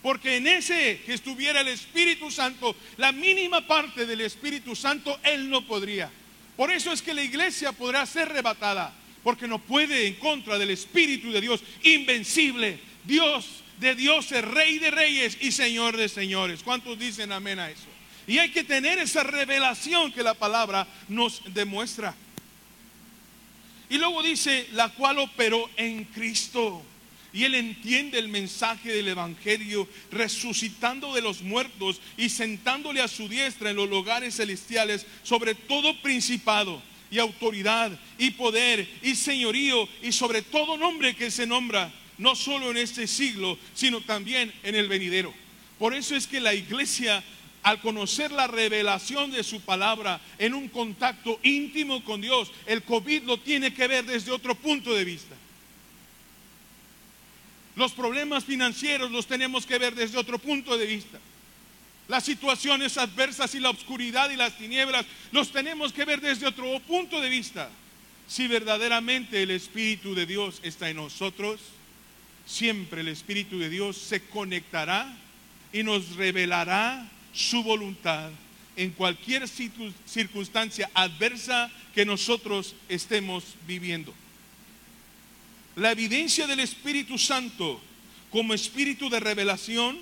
Porque 0.02 0.38
en 0.38 0.48
ese 0.48 1.02
que 1.06 1.14
estuviera 1.14 1.62
el 1.62 1.68
Espíritu 1.68 2.32
Santo, 2.32 2.76
la 2.98 3.12
mínima 3.12 3.68
parte 3.68 4.06
del 4.06 4.22
Espíritu 4.22 4.76
Santo, 4.76 5.20
Él 5.24 5.50
no 5.50 5.66
podría. 5.68 6.10
Por 6.58 6.72
eso 6.72 6.92
es 6.92 7.02
que 7.02 7.14
la 7.14 7.24
iglesia 7.24 7.72
podrá 7.72 8.06
ser 8.06 8.24
arrebatada, 8.24 8.94
porque 9.24 9.48
no 9.48 9.60
puede 9.60 10.08
en 10.08 10.16
contra 10.16 10.58
del 10.58 10.72
Espíritu 10.72 11.32
de 11.32 11.42
Dios, 11.42 11.62
invencible. 11.84 12.80
Dios 13.04 13.48
de 13.80 13.96
Dios 13.96 14.32
es 14.32 14.44
Rey 14.44 14.80
de 14.80 14.92
Reyes 14.92 15.38
y 15.42 15.52
Señor 15.52 15.98
de 15.98 16.10
Señores. 16.10 16.62
¿Cuántos 16.64 16.98
dicen 16.98 17.32
amén 17.32 17.60
a 17.60 17.70
eso? 17.70 17.88
Y 18.28 18.38
hay 18.38 18.50
que 18.50 18.64
tener 18.64 19.00
esa 19.00 19.24
revelación 19.24 20.12
que 20.12 20.24
la 20.24 20.36
palabra 20.36 20.88
nos 21.10 21.42
demuestra. 21.54 22.16
Y 23.92 23.98
luego 23.98 24.24
dice, 24.24 24.70
la 24.72 24.88
cual 24.88 25.20
operó 25.20 25.70
en 25.76 26.06
Cristo. 26.06 26.82
Y 27.34 27.44
él 27.44 27.56
entiende 27.56 28.20
el 28.20 28.30
mensaje 28.30 28.90
del 28.90 29.10
Evangelio, 29.10 29.86
resucitando 30.10 31.14
de 31.14 31.22
los 31.22 31.42
muertos 31.42 32.00
y 32.16 32.30
sentándole 32.30 33.02
a 33.02 33.10
su 33.10 33.28
diestra 33.28 33.70
en 33.70 33.76
los 33.76 33.90
lugares 33.90 34.38
celestiales 34.38 35.06
sobre 35.24 35.56
todo 35.56 36.02
principado 36.02 36.82
y 37.12 37.20
autoridad 37.20 37.92
y 38.18 38.32
poder 38.32 38.90
y 39.02 39.14
señorío 39.14 39.90
y 40.02 40.14
sobre 40.14 40.42
todo 40.42 40.78
nombre 40.78 41.14
que 41.14 41.30
se 41.30 41.46
nombra, 41.46 41.92
no 42.18 42.34
solo 42.34 42.72
en 42.72 42.78
este 42.78 43.08
siglo, 43.08 43.58
sino 43.74 44.00
también 44.00 44.54
en 44.64 44.76
el 44.76 44.88
venidero. 44.88 45.34
Por 45.78 45.94
eso 45.94 46.16
es 46.16 46.28
que 46.28 46.40
la 46.40 46.54
iglesia 46.54 47.22
al 47.64 47.80
conocer 47.82 48.32
la 48.32 48.48
revelación 48.48 49.32
de 49.32 49.44
su 49.44 49.62
palabra 49.62 50.20
en 50.40 50.54
un 50.54 50.68
contacto 50.68 51.40
íntimo 51.44 52.04
con 52.04 52.22
Dios, 52.22 52.52
el 52.66 52.84
COVID 52.84 53.24
lo 53.24 53.38
tiene 53.40 53.74
que 53.74 53.88
ver 53.88 54.06
desde 54.06 54.32
otro 54.32 54.56
punto 54.56 54.94
de 54.94 55.06
vista. 55.06 55.36
Los 57.76 57.92
problemas 57.94 58.44
financieros 58.44 59.12
los 59.12 59.28
tenemos 59.28 59.66
que 59.66 59.78
ver 59.78 59.96
desde 59.96 60.18
otro 60.18 60.40
punto 60.40 60.78
de 60.78 60.86
vista. 60.86 61.20
Las 62.08 62.26
situaciones 62.26 62.98
adversas 62.98 63.56
y 63.56 63.60
la 63.60 63.70
oscuridad 63.70 64.30
y 64.32 64.36
las 64.36 64.58
tinieblas 64.58 65.06
los 65.32 65.52
tenemos 65.52 65.94
que 65.94 66.04
ver 66.04 66.20
desde 66.20 66.48
otro 66.48 66.80
punto 66.82 67.22
de 67.22 67.30
vista. 67.30 67.70
Si 68.28 68.48
verdaderamente 68.48 69.44
el 69.44 69.52
Espíritu 69.52 70.16
de 70.16 70.26
Dios 70.26 70.60
está 70.64 70.90
en 70.90 70.98
nosotros, 70.98 71.62
siempre 72.46 73.02
el 73.02 73.08
Espíritu 73.08 73.60
de 73.60 73.70
Dios 73.70 73.98
se 73.98 74.22
conectará 74.26 75.16
y 75.72 75.84
nos 75.84 76.16
revelará 76.16 77.10
su 77.34 77.64
voluntad 77.64 78.32
en 78.76 78.92
cualquier 78.92 79.48
circunstancia 79.48 80.90
adversa 80.94 81.70
que 81.94 82.06
nosotros 82.06 82.76
estemos 82.90 83.44
viviendo. 83.68 84.14
La 85.76 85.92
evidencia 85.92 86.48
del 86.48 86.60
Espíritu 86.60 87.18
Santo 87.18 87.82
como 88.30 88.54
espíritu 88.54 89.10
de 89.10 89.20
revelación 89.20 89.98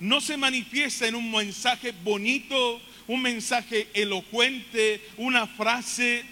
no 0.00 0.20
se 0.20 0.36
manifiesta 0.36 1.06
en 1.06 1.14
un 1.14 1.30
mensaje 1.30 1.92
bonito, 2.02 2.80
un 3.06 3.22
mensaje 3.22 3.88
elocuente, 3.94 5.00
una 5.16 5.46
frase, 5.46 6.24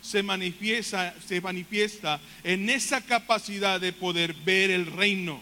se 0.00 0.22
manifiesta, 0.22 1.14
se 1.26 1.40
manifiesta 1.40 2.20
en 2.42 2.68
esa 2.70 3.00
capacidad 3.00 3.80
de 3.80 3.92
poder 3.92 4.34
ver 4.34 4.70
el 4.70 4.86
reino, 4.86 5.40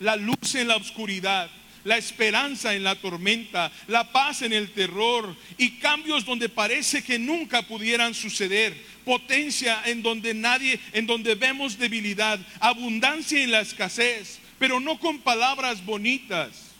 la 0.00 0.16
luz 0.16 0.54
en 0.54 0.68
la 0.68 0.76
oscuridad, 0.76 1.50
la 1.84 1.98
esperanza 1.98 2.74
en 2.74 2.84
la 2.84 2.94
tormenta, 2.94 3.72
la 3.88 4.12
paz 4.12 4.42
en 4.42 4.52
el 4.52 4.70
terror 4.70 5.34
y 5.58 5.78
cambios 5.78 6.24
donde 6.24 6.48
parece 6.48 7.02
que 7.02 7.18
nunca 7.18 7.62
pudieran 7.62 8.14
suceder 8.14 8.74
potencia 9.04 9.82
en 9.86 10.02
donde 10.02 10.34
nadie, 10.34 10.78
en 10.92 11.06
donde 11.06 11.34
vemos 11.34 11.78
debilidad, 11.78 12.38
abundancia 12.60 13.42
en 13.42 13.50
la 13.50 13.60
escasez, 13.60 14.38
pero 14.58 14.80
no 14.80 14.98
con 14.98 15.18
palabras 15.18 15.84
bonitas, 15.84 16.70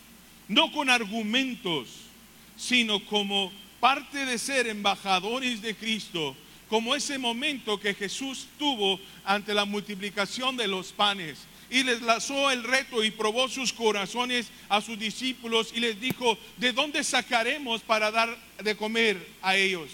no 0.48 0.70
con 0.72 0.88
argumentos, 0.88 1.88
sino 2.56 3.04
como 3.06 3.52
parte 3.80 4.24
de 4.24 4.38
ser 4.38 4.68
embajadores 4.68 5.60
de 5.62 5.74
Cristo, 5.74 6.36
como 6.68 6.94
ese 6.94 7.18
momento 7.18 7.80
que 7.80 7.94
Jesús 7.94 8.46
tuvo 8.58 9.00
ante 9.24 9.52
la 9.52 9.64
multiplicación 9.64 10.56
de 10.56 10.68
los 10.68 10.92
panes 10.92 11.38
y 11.72 11.84
les 11.84 12.02
lanzó 12.02 12.50
el 12.50 12.62
reto 12.62 13.02
y 13.02 13.10
probó 13.10 13.48
sus 13.48 13.72
corazones 13.72 14.48
a 14.68 14.82
sus 14.82 14.98
discípulos 14.98 15.72
y 15.74 15.80
les 15.80 15.98
dijo, 15.98 16.38
¿de 16.58 16.70
dónde 16.74 17.02
sacaremos 17.02 17.80
para 17.80 18.10
dar 18.10 18.36
de 18.62 18.76
comer 18.76 19.26
a 19.40 19.56
ellos? 19.56 19.88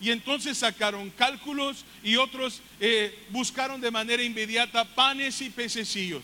Y 0.00 0.10
entonces 0.12 0.56
sacaron 0.56 1.10
cálculos 1.10 1.84
y 2.02 2.16
otros 2.16 2.62
eh, 2.80 3.14
buscaron 3.28 3.82
de 3.82 3.90
manera 3.90 4.22
inmediata 4.22 4.86
panes 4.94 5.42
y 5.42 5.50
pececillos. 5.50 6.22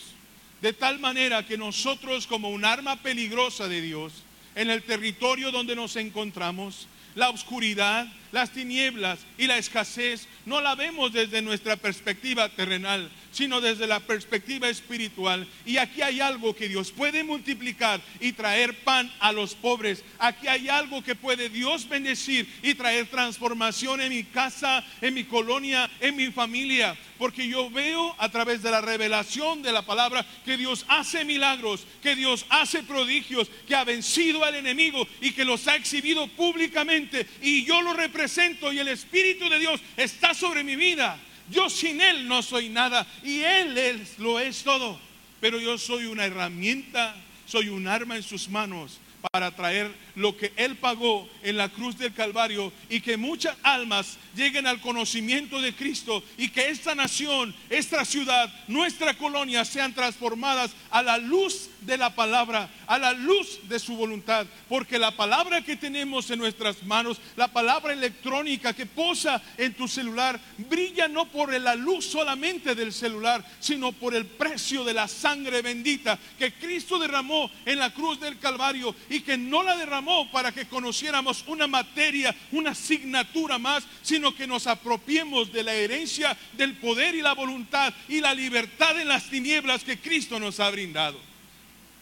De 0.62 0.72
tal 0.72 0.98
manera 0.98 1.44
que 1.44 1.58
nosotros 1.58 2.26
como 2.26 2.48
un 2.48 2.64
arma 2.64 2.96
peligrosa 2.96 3.68
de 3.68 3.82
Dios, 3.82 4.14
en 4.54 4.70
el 4.70 4.82
territorio 4.82 5.52
donde 5.52 5.76
nos 5.76 5.96
encontramos, 5.96 6.88
la 7.14 7.28
oscuridad, 7.28 8.10
las 8.36 8.50
tinieblas 8.50 9.20
y 9.38 9.46
la 9.46 9.56
escasez 9.56 10.28
no 10.44 10.60
la 10.60 10.74
vemos 10.74 11.10
desde 11.10 11.40
nuestra 11.40 11.76
perspectiva 11.76 12.50
terrenal, 12.50 13.10
sino 13.32 13.62
desde 13.62 13.86
la 13.86 13.98
perspectiva 13.98 14.68
espiritual. 14.68 15.48
Y 15.64 15.78
aquí 15.78 16.02
hay 16.02 16.20
algo 16.20 16.54
que 16.54 16.68
Dios 16.68 16.92
puede 16.92 17.24
multiplicar 17.24 17.98
y 18.20 18.32
traer 18.32 18.84
pan 18.84 19.10
a 19.20 19.32
los 19.32 19.54
pobres. 19.54 20.04
Aquí 20.18 20.48
hay 20.48 20.68
algo 20.68 21.02
que 21.02 21.14
puede 21.14 21.48
Dios 21.48 21.88
bendecir 21.88 22.46
y 22.62 22.74
traer 22.74 23.06
transformación 23.06 24.02
en 24.02 24.10
mi 24.10 24.24
casa, 24.24 24.84
en 25.00 25.14
mi 25.14 25.24
colonia, 25.24 25.90
en 26.00 26.14
mi 26.14 26.30
familia. 26.30 26.94
Porque 27.16 27.48
yo 27.48 27.70
veo 27.70 28.14
a 28.18 28.28
través 28.28 28.62
de 28.62 28.70
la 28.70 28.82
revelación 28.82 29.62
de 29.62 29.72
la 29.72 29.80
palabra 29.80 30.26
que 30.44 30.58
Dios 30.58 30.84
hace 30.88 31.24
milagros, 31.24 31.86
que 32.02 32.14
Dios 32.14 32.44
hace 32.50 32.82
prodigios, 32.82 33.50
que 33.66 33.74
ha 33.74 33.84
vencido 33.84 34.44
al 34.44 34.56
enemigo 34.56 35.08
y 35.22 35.32
que 35.32 35.46
los 35.46 35.66
ha 35.68 35.76
exhibido 35.76 36.28
públicamente. 36.28 37.26
Y 37.40 37.64
yo 37.64 37.80
lo 37.80 37.94
represento 37.94 38.25
y 38.72 38.78
el 38.78 38.88
Espíritu 38.88 39.48
de 39.48 39.58
Dios 39.58 39.80
está 39.96 40.34
sobre 40.34 40.64
mi 40.64 40.76
vida. 40.76 41.18
Yo 41.50 41.70
sin 41.70 42.00
Él 42.00 42.26
no 42.26 42.42
soy 42.42 42.68
nada 42.68 43.06
y 43.22 43.40
Él 43.40 43.76
es, 43.78 44.18
lo 44.18 44.40
es 44.40 44.62
todo. 44.62 44.98
Pero 45.40 45.60
yo 45.60 45.78
soy 45.78 46.06
una 46.06 46.24
herramienta, 46.24 47.14
soy 47.46 47.68
un 47.68 47.86
arma 47.86 48.16
en 48.16 48.22
sus 48.22 48.48
manos 48.48 49.00
para 49.30 49.50
traer 49.50 49.94
lo 50.14 50.36
que 50.36 50.52
Él 50.56 50.76
pagó 50.76 51.28
en 51.42 51.56
la 51.56 51.68
cruz 51.68 51.98
del 51.98 52.12
Calvario 52.12 52.72
y 52.88 53.00
que 53.00 53.16
muchas 53.16 53.56
almas 53.62 54.18
lleguen 54.34 54.66
al 54.66 54.80
conocimiento 54.80 55.60
de 55.60 55.74
Cristo 55.74 56.22
y 56.38 56.48
que 56.48 56.70
esta 56.70 56.94
nación, 56.94 57.54
esta 57.70 58.04
ciudad, 58.04 58.52
nuestra 58.66 59.16
colonia 59.16 59.64
sean 59.64 59.94
transformadas 59.94 60.72
a 60.90 61.02
la 61.02 61.18
luz 61.18 61.70
de 61.82 61.96
la 61.96 62.14
palabra, 62.14 62.68
a 62.86 62.98
la 62.98 63.12
luz 63.12 63.60
de 63.68 63.78
su 63.78 63.96
voluntad. 63.96 64.46
Porque 64.68 64.98
la 64.98 65.10
palabra 65.10 65.62
que 65.62 65.76
tenemos 65.76 66.30
en 66.30 66.38
nuestras 66.38 66.82
manos, 66.82 67.20
la 67.36 67.48
palabra 67.48 67.92
electrónica 67.92 68.72
que 68.72 68.86
posa 68.86 69.42
en 69.56 69.74
tu 69.74 69.86
celular, 69.86 70.40
brilla 70.58 71.08
no 71.08 71.26
por 71.26 71.52
la 71.52 71.74
luz 71.74 72.06
solamente 72.06 72.74
del 72.74 72.92
celular, 72.92 73.44
sino 73.60 73.92
por 73.92 74.14
el 74.14 74.26
precio 74.26 74.84
de 74.84 74.94
la 74.94 75.08
sangre 75.08 75.62
bendita 75.62 76.18
que 76.38 76.52
Cristo 76.54 76.98
derramó 76.98 77.50
en 77.64 77.78
la 77.78 77.92
cruz 77.92 78.20
del 78.20 78.38
Calvario 78.38 78.94
y 79.08 79.20
que 79.20 79.36
no 79.36 79.62
la 79.62 79.76
derramó 79.76 80.30
para 80.30 80.52
que 80.52 80.66
conociéramos 80.66 81.44
una 81.46 81.66
materia, 81.66 82.34
una 82.52 82.70
asignatura 82.70 83.58
más, 83.58 83.84
sino 84.02 84.34
que 84.34 84.46
nos 84.46 84.66
apropiemos 84.66 85.52
de 85.52 85.62
la 85.62 85.74
herencia 85.74 86.36
del 86.54 86.74
poder 86.76 87.14
y 87.14 87.22
la 87.22 87.34
voluntad 87.34 87.92
y 88.08 88.20
la 88.20 88.34
libertad 88.34 89.00
en 89.00 89.08
las 89.08 89.28
tinieblas 89.30 89.84
que 89.84 89.98
Cristo 89.98 90.40
nos 90.40 90.60
ha 90.60 90.70
brindado. 90.70 91.18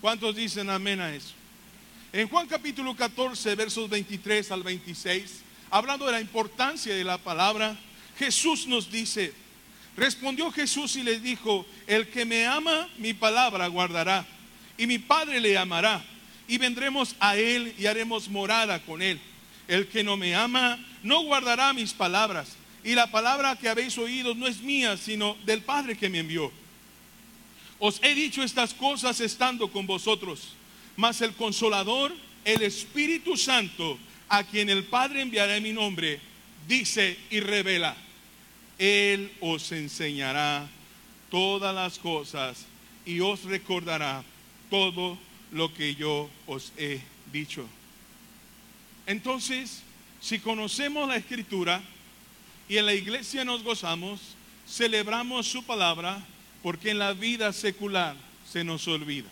¿Cuántos 0.01 0.37
dicen 0.37 0.71
amén 0.71 1.01
a 1.01 1.15
eso? 1.15 1.33
En 2.13 2.29
Juan 2.29 2.47
capítulo 2.47 2.95
14, 2.95 3.55
versos 3.57 3.91
23 3.91 4.51
al 4.53 4.63
26, 4.63 5.43
hablando 5.71 6.07
de 6.07 6.13
la 6.13 6.21
importancia 6.21 6.95
de 6.95 7.03
la 7.03 7.19
palabra, 7.19 7.77
Jesús 8.17 8.69
nos 8.69 8.91
dice, 8.91 9.33
respondió 9.97 10.53
Jesús 10.53 10.95
y 10.97 11.03
le 11.03 11.19
dijo, 11.19 11.67
el 11.87 12.09
que 12.09 12.25
me 12.25 12.47
ama, 12.47 12.89
mi 12.99 13.15
palabra 13.15 13.67
guardará, 13.67 14.25
y 14.79 14.87
mi 14.87 14.99
Padre 14.99 15.41
le 15.41 15.59
amará, 15.59 16.05
y 16.47 16.59
vendremos 16.59 17.17
a 17.21 17.37
él 17.37 17.75
y 17.79 17.87
haremos 17.87 18.29
morada 18.29 18.81
con 18.81 19.03
él. 19.03 19.21
El 19.69 19.89
que 19.89 20.05
no 20.05 20.17
me 20.17 20.35
ama, 20.35 20.79
no 21.03 21.23
guardará 21.23 21.73
mis 21.73 21.93
palabras, 21.93 22.57
y 22.83 22.95
la 22.95 23.11
palabra 23.11 23.57
que 23.57 23.69
habéis 23.69 23.97
oído 23.97 24.35
no 24.35 24.47
es 24.47 24.61
mía, 24.61 24.97
sino 24.97 25.37
del 25.47 25.63
Padre 25.63 25.97
que 25.97 26.11
me 26.11 26.19
envió. 26.19 26.53
Os 27.79 27.99
he 28.03 28.15
dicho 28.15 28.43
estas 28.43 28.75
cosas 28.75 29.21
estando 29.21 29.71
con 29.71 29.87
vosotros, 29.87 30.53
mas 30.97 31.21
el 31.23 31.33
consolador, 31.35 32.15
el 32.45 32.63
Espíritu 32.63 33.37
Santo, 33.37 33.99
a 34.29 34.45
quien 34.45 34.69
el 34.69 34.85
Padre 34.85 35.23
enviará 35.23 35.57
en 35.57 35.63
mi 35.63 35.73
nombre, 35.73 36.21
dice 36.69 37.19
y 37.31 37.41
revela, 37.41 37.97
Él 38.79 39.33
os 39.41 39.73
enseñará 39.73 40.69
todas 41.31 41.75
las 41.75 41.99
cosas 41.99 42.67
y 43.07 43.21
os 43.21 43.45
recordará 43.45 44.23
todo 44.71 45.19
lo 45.55 45.73
que 45.73 45.95
yo 45.95 46.29
os 46.47 46.73
he 46.77 47.01
dicho. 47.33 47.67
Entonces, 49.07 49.83
si 50.21 50.41
conocemos 50.41 51.09
la 51.09 51.17
escritura 51.17 51.81
y 52.69 52.77
en 52.77 52.87
la 52.87 52.95
iglesia 52.95 53.45
nos 53.45 53.63
gozamos, 53.63 54.21
celebramos 54.69 55.47
su 55.47 55.65
palabra, 55.65 56.19
porque 56.63 56.91
en 56.91 56.99
la 56.99 57.13
vida 57.13 57.53
secular 57.53 58.17
se 58.51 58.65
nos 58.65 58.89
olvida. 58.89 59.29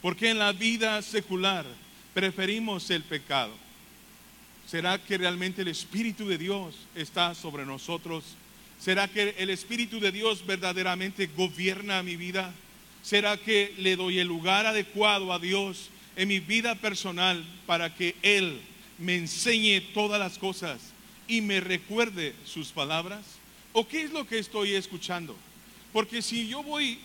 Porque 0.00 0.30
en 0.30 0.38
la 0.38 0.52
vida 0.52 1.02
secular 1.02 1.66
preferimos 2.12 2.88
el 2.90 3.02
pecado. 3.02 3.52
¿Será 4.68 4.98
que 4.98 5.18
realmente 5.18 5.62
el 5.62 5.68
Espíritu 5.68 6.28
de 6.28 6.38
Dios 6.38 6.76
está 6.94 7.34
sobre 7.34 7.66
nosotros? 7.66 8.24
¿Será 8.78 9.08
que 9.08 9.34
el 9.38 9.50
Espíritu 9.50 9.98
de 9.98 10.12
Dios 10.12 10.46
verdaderamente 10.46 11.26
gobierna 11.26 12.02
mi 12.02 12.16
vida? 12.16 12.52
¿Será 13.04 13.36
que 13.36 13.74
le 13.76 13.96
doy 13.96 14.18
el 14.18 14.28
lugar 14.28 14.64
adecuado 14.64 15.30
a 15.30 15.38
Dios 15.38 15.90
en 16.16 16.28
mi 16.28 16.40
vida 16.40 16.74
personal 16.74 17.44
para 17.66 17.94
que 17.94 18.16
Él 18.22 18.58
me 18.98 19.14
enseñe 19.16 19.82
todas 19.92 20.18
las 20.18 20.38
cosas 20.38 20.80
y 21.28 21.42
me 21.42 21.60
recuerde 21.60 22.34
sus 22.46 22.68
palabras? 22.68 23.20
¿O 23.74 23.86
qué 23.86 24.04
es 24.04 24.10
lo 24.10 24.26
que 24.26 24.38
estoy 24.38 24.72
escuchando? 24.72 25.36
Porque 25.92 26.22
si 26.22 26.48
yo 26.48 26.62
voy, 26.62 26.98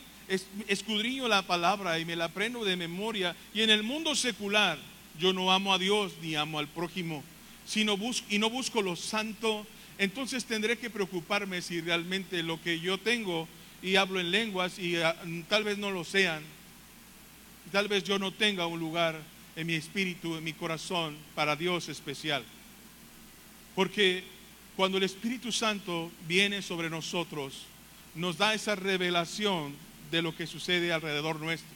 escudriño 0.69 1.27
la 1.27 1.41
palabra 1.41 1.99
y 1.99 2.05
me 2.05 2.15
la 2.15 2.25
aprendo 2.25 2.63
de 2.63 2.77
memoria, 2.77 3.35
y 3.53 3.63
en 3.63 3.69
el 3.69 3.83
mundo 3.83 4.15
secular 4.15 4.79
yo 5.19 5.33
no 5.33 5.51
amo 5.51 5.73
a 5.73 5.79
Dios 5.79 6.13
ni 6.21 6.33
amo 6.35 6.59
al 6.59 6.69
prójimo, 6.69 7.25
sino 7.67 7.97
busco, 7.97 8.25
y 8.29 8.39
no 8.39 8.49
busco 8.49 8.81
lo 8.81 8.95
santo, 8.95 9.67
entonces 9.97 10.45
tendré 10.45 10.77
que 10.77 10.89
preocuparme 10.89 11.61
si 11.61 11.81
realmente 11.81 12.41
lo 12.41 12.61
que 12.61 12.79
yo 12.79 12.97
tengo 12.97 13.49
y 13.81 13.95
hablo 13.95 14.19
en 14.19 14.31
lenguas 14.31 14.79
y 14.79 14.97
ah, 14.97 15.15
tal 15.47 15.63
vez 15.63 15.77
no 15.77 15.91
lo 15.91 16.03
sean, 16.03 16.43
tal 17.71 17.87
vez 17.87 18.03
yo 18.03 18.19
no 18.19 18.31
tenga 18.31 18.67
un 18.67 18.79
lugar 18.79 19.19
en 19.55 19.67
mi 19.67 19.75
espíritu, 19.75 20.35
en 20.35 20.43
mi 20.43 20.53
corazón 20.53 21.17
para 21.35 21.55
Dios 21.55 21.89
especial. 21.89 22.43
Porque 23.75 24.23
cuando 24.75 24.97
el 24.97 25.03
Espíritu 25.03 25.51
Santo 25.51 26.11
viene 26.27 26.61
sobre 26.61 26.89
nosotros, 26.89 27.65
nos 28.15 28.37
da 28.37 28.53
esa 28.53 28.75
revelación 28.75 29.75
de 30.11 30.21
lo 30.21 30.35
que 30.35 30.47
sucede 30.47 30.91
alrededor 30.91 31.39
nuestro. 31.39 31.69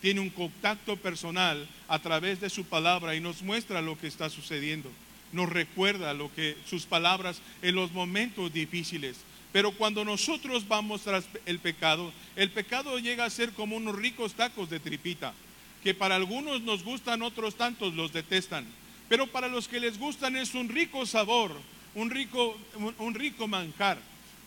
Tiene 0.00 0.20
un 0.20 0.30
contacto 0.30 0.96
personal 0.96 1.66
a 1.88 1.98
través 1.98 2.40
de 2.40 2.50
su 2.50 2.64
palabra 2.64 3.14
y 3.14 3.20
nos 3.20 3.42
muestra 3.42 3.82
lo 3.82 3.98
que 3.98 4.06
está 4.06 4.30
sucediendo. 4.30 4.90
Nos 5.32 5.48
recuerda 5.48 6.14
lo 6.14 6.32
que 6.32 6.56
sus 6.66 6.86
palabras 6.86 7.40
en 7.62 7.74
los 7.74 7.92
momentos 7.92 8.52
difíciles. 8.52 9.16
Pero 9.54 9.70
cuando 9.70 10.04
nosotros 10.04 10.66
vamos 10.66 11.02
tras 11.02 11.26
el 11.46 11.60
pecado, 11.60 12.12
el 12.34 12.50
pecado 12.50 12.98
llega 12.98 13.24
a 13.24 13.30
ser 13.30 13.52
como 13.52 13.76
unos 13.76 13.94
ricos 13.94 14.34
tacos 14.34 14.68
de 14.68 14.80
tripita, 14.80 15.32
que 15.80 15.94
para 15.94 16.16
algunos 16.16 16.62
nos 16.62 16.82
gustan, 16.82 17.22
otros 17.22 17.54
tantos 17.54 17.94
los 17.94 18.12
detestan. 18.12 18.66
Pero 19.08 19.28
para 19.28 19.46
los 19.46 19.68
que 19.68 19.78
les 19.78 19.96
gustan 19.96 20.34
es 20.34 20.56
un 20.56 20.68
rico 20.68 21.06
sabor, 21.06 21.52
un 21.94 22.10
rico, 22.10 22.58
un 22.98 23.14
rico 23.14 23.46
manjar 23.46 23.98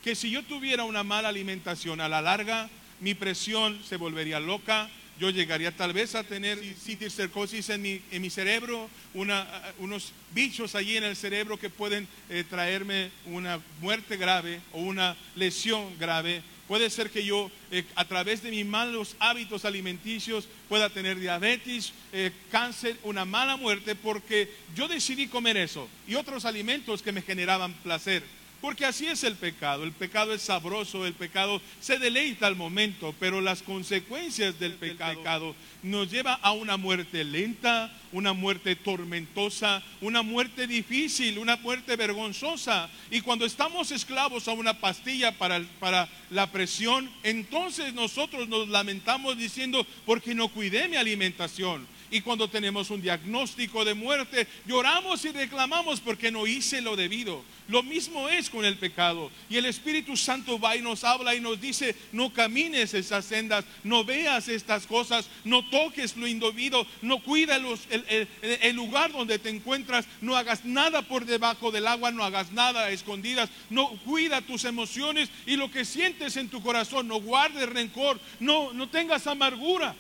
que 0.04 0.14
si 0.14 0.30
yo 0.30 0.44
tuviera 0.44 0.84
una 0.84 1.04
mala 1.04 1.30
alimentación 1.30 2.02
a 2.02 2.10
la 2.10 2.22
larga, 2.22 2.70
mi 3.00 3.14
presión 3.14 3.82
se 3.86 3.96
volvería 3.96 4.42
loca, 4.42 4.90
yo 5.20 5.30
llegaría 5.30 5.76
tal 5.76 5.94
vez 5.94 6.16
a 6.16 6.24
tener 6.24 6.60
cisticercosis 6.76 7.70
en 7.70 7.82
mi, 7.82 8.02
en 8.12 8.22
mi 8.22 8.30
cerebro, 8.30 8.90
unos 9.14 10.14
bichos 10.34 10.76
allí 10.76 10.98
en 10.98 11.04
el 11.04 11.16
cerebro 11.16 11.58
que 11.58 11.70
pueden 11.70 12.08
eh, 12.30 12.44
traerme 12.50 13.12
una 13.26 13.60
muerte 13.82 14.18
grave 14.18 14.62
o 14.74 14.82
una 14.82 15.16
lesión 15.36 15.98
grave. 15.98 16.44
Puede 16.68 16.90
ser 16.90 17.10
que 17.10 17.26
yo 17.26 17.50
eh, 17.72 17.86
a 17.96 18.06
través 18.06 18.44
de 18.44 18.52
mis 18.52 18.66
malos 18.66 19.16
hábitos 19.20 19.64
alimenticios 19.64 20.48
pueda 20.68 20.90
tener 20.90 21.18
diabetes, 21.18 21.94
eh, 22.12 22.32
cáncer, 22.52 22.98
una 23.04 23.24
mala 23.24 23.56
muerte 23.56 23.96
porque 23.96 24.52
yo 24.76 24.88
decidí 24.88 25.28
comer 25.28 25.56
eso 25.56 25.88
y 26.08 26.16
otros 26.16 26.44
alimentos 26.44 27.02
que 27.02 27.14
me 27.14 27.22
generaban 27.22 27.74
placer. 27.76 28.22
Porque 28.62 28.86
así 28.86 29.06
es 29.06 29.24
el 29.24 29.36
pecado. 29.36 29.84
El 29.84 29.92
pecado 29.92 30.34
es 30.34 30.42
sabroso, 30.42 31.06
el 31.06 31.14
pecado 31.14 31.62
se 31.80 32.00
deleita 32.00 32.48
al 32.48 32.56
momento, 32.56 33.14
pero 33.20 33.40
las 33.40 33.62
consecuencias 33.62 34.60
del 34.60 34.74
pecado 34.74 35.56
nos 35.84 36.10
lleva 36.10 36.34
a 36.34 36.52
una 36.54 36.76
muerte 36.76 37.24
lenta, 37.24 37.92
una 38.12 38.34
muerte 38.34 38.76
tormentosa, 38.76 39.84
una 40.02 40.24
muerte 40.24 40.66
difícil, 40.66 41.38
una 41.38 41.58
muerte 41.58 41.96
vergonzosa. 41.96 42.90
Y 43.12 43.22
cuando 43.22 43.46
estamos 43.46 43.92
esclavos 43.92 44.48
a 44.48 44.54
una 44.54 44.80
pastilla 44.80 45.32
para, 45.38 45.62
para 45.80 46.10
la 46.32 46.52
presión, 46.52 47.10
entonces 47.24 47.94
nosotros 47.94 48.48
nos 48.48 48.68
lamentamos 48.70 49.38
diciendo, 49.38 49.86
porque 50.06 50.34
no 50.34 50.48
cuidé 50.48 50.88
mi 50.88 50.96
alimentación 50.96 51.86
y 52.10 52.22
cuando 52.22 52.50
tenemos 52.50 52.90
un 52.90 53.02
diagnóstico 53.02 53.84
de 53.84 53.94
muerte, 53.94 54.48
lloramos 54.66 55.24
y 55.26 55.32
reclamamos 55.32 56.00
porque 56.00 56.32
no 56.32 56.48
hice 56.48 56.82
lo 56.82 56.96
debido. 56.96 57.44
Lo 57.68 57.84
mismo 57.84 58.30
es 58.30 58.50
con 58.50 58.64
el 58.64 58.78
pecado. 58.78 59.30
Y 59.50 59.58
el 59.58 59.66
Espíritu 59.66 60.16
Santo 60.16 60.58
va 60.58 60.78
y 60.78 60.82
nos 60.82 61.04
habla 61.04 61.36
y 61.36 61.42
nos 61.42 61.60
dice, 61.60 61.96
no 62.14 62.32
camines 62.32 62.94
esas 62.94 63.26
sendas, 63.26 63.66
no 63.84 64.06
veas 64.06 64.48
estas 64.48 64.88
cosas, 64.88 65.30
no 65.44 65.68
toques 65.70 66.16
lo 66.16 66.28
indebido, 66.28 66.88
no 67.02 67.22
cuida 67.22 67.58
el, 67.58 68.76
lugar 68.76 69.12
donde 69.12 69.40
te 69.40 69.50
encuentras, 69.50 70.06
no 70.22 70.38
hagas 70.38 70.64
nada 70.64 71.02
por 71.02 71.26
debajo 71.26 71.72
del 71.72 71.88
agua, 71.88 72.12
no 72.12 72.24
hagas 72.24 72.52
nada 72.52 72.86
a 72.86 72.92
escondidas, 72.92 73.50
no 73.70 73.90
cuida 74.06 74.42
tus 74.42 74.64
emociones 74.64 75.30
y 75.46 75.58
lo 75.58 75.70
que 75.70 75.84
sientes 75.84 76.38
en 76.38 76.50
tu 76.50 76.62
corazón, 76.62 77.08
no 77.08 77.20
guardes 77.20 77.68
rencor, 77.68 78.20
no, 78.40 78.72
no 78.72 78.88
tengas 78.88 79.28
amargura 79.28 79.96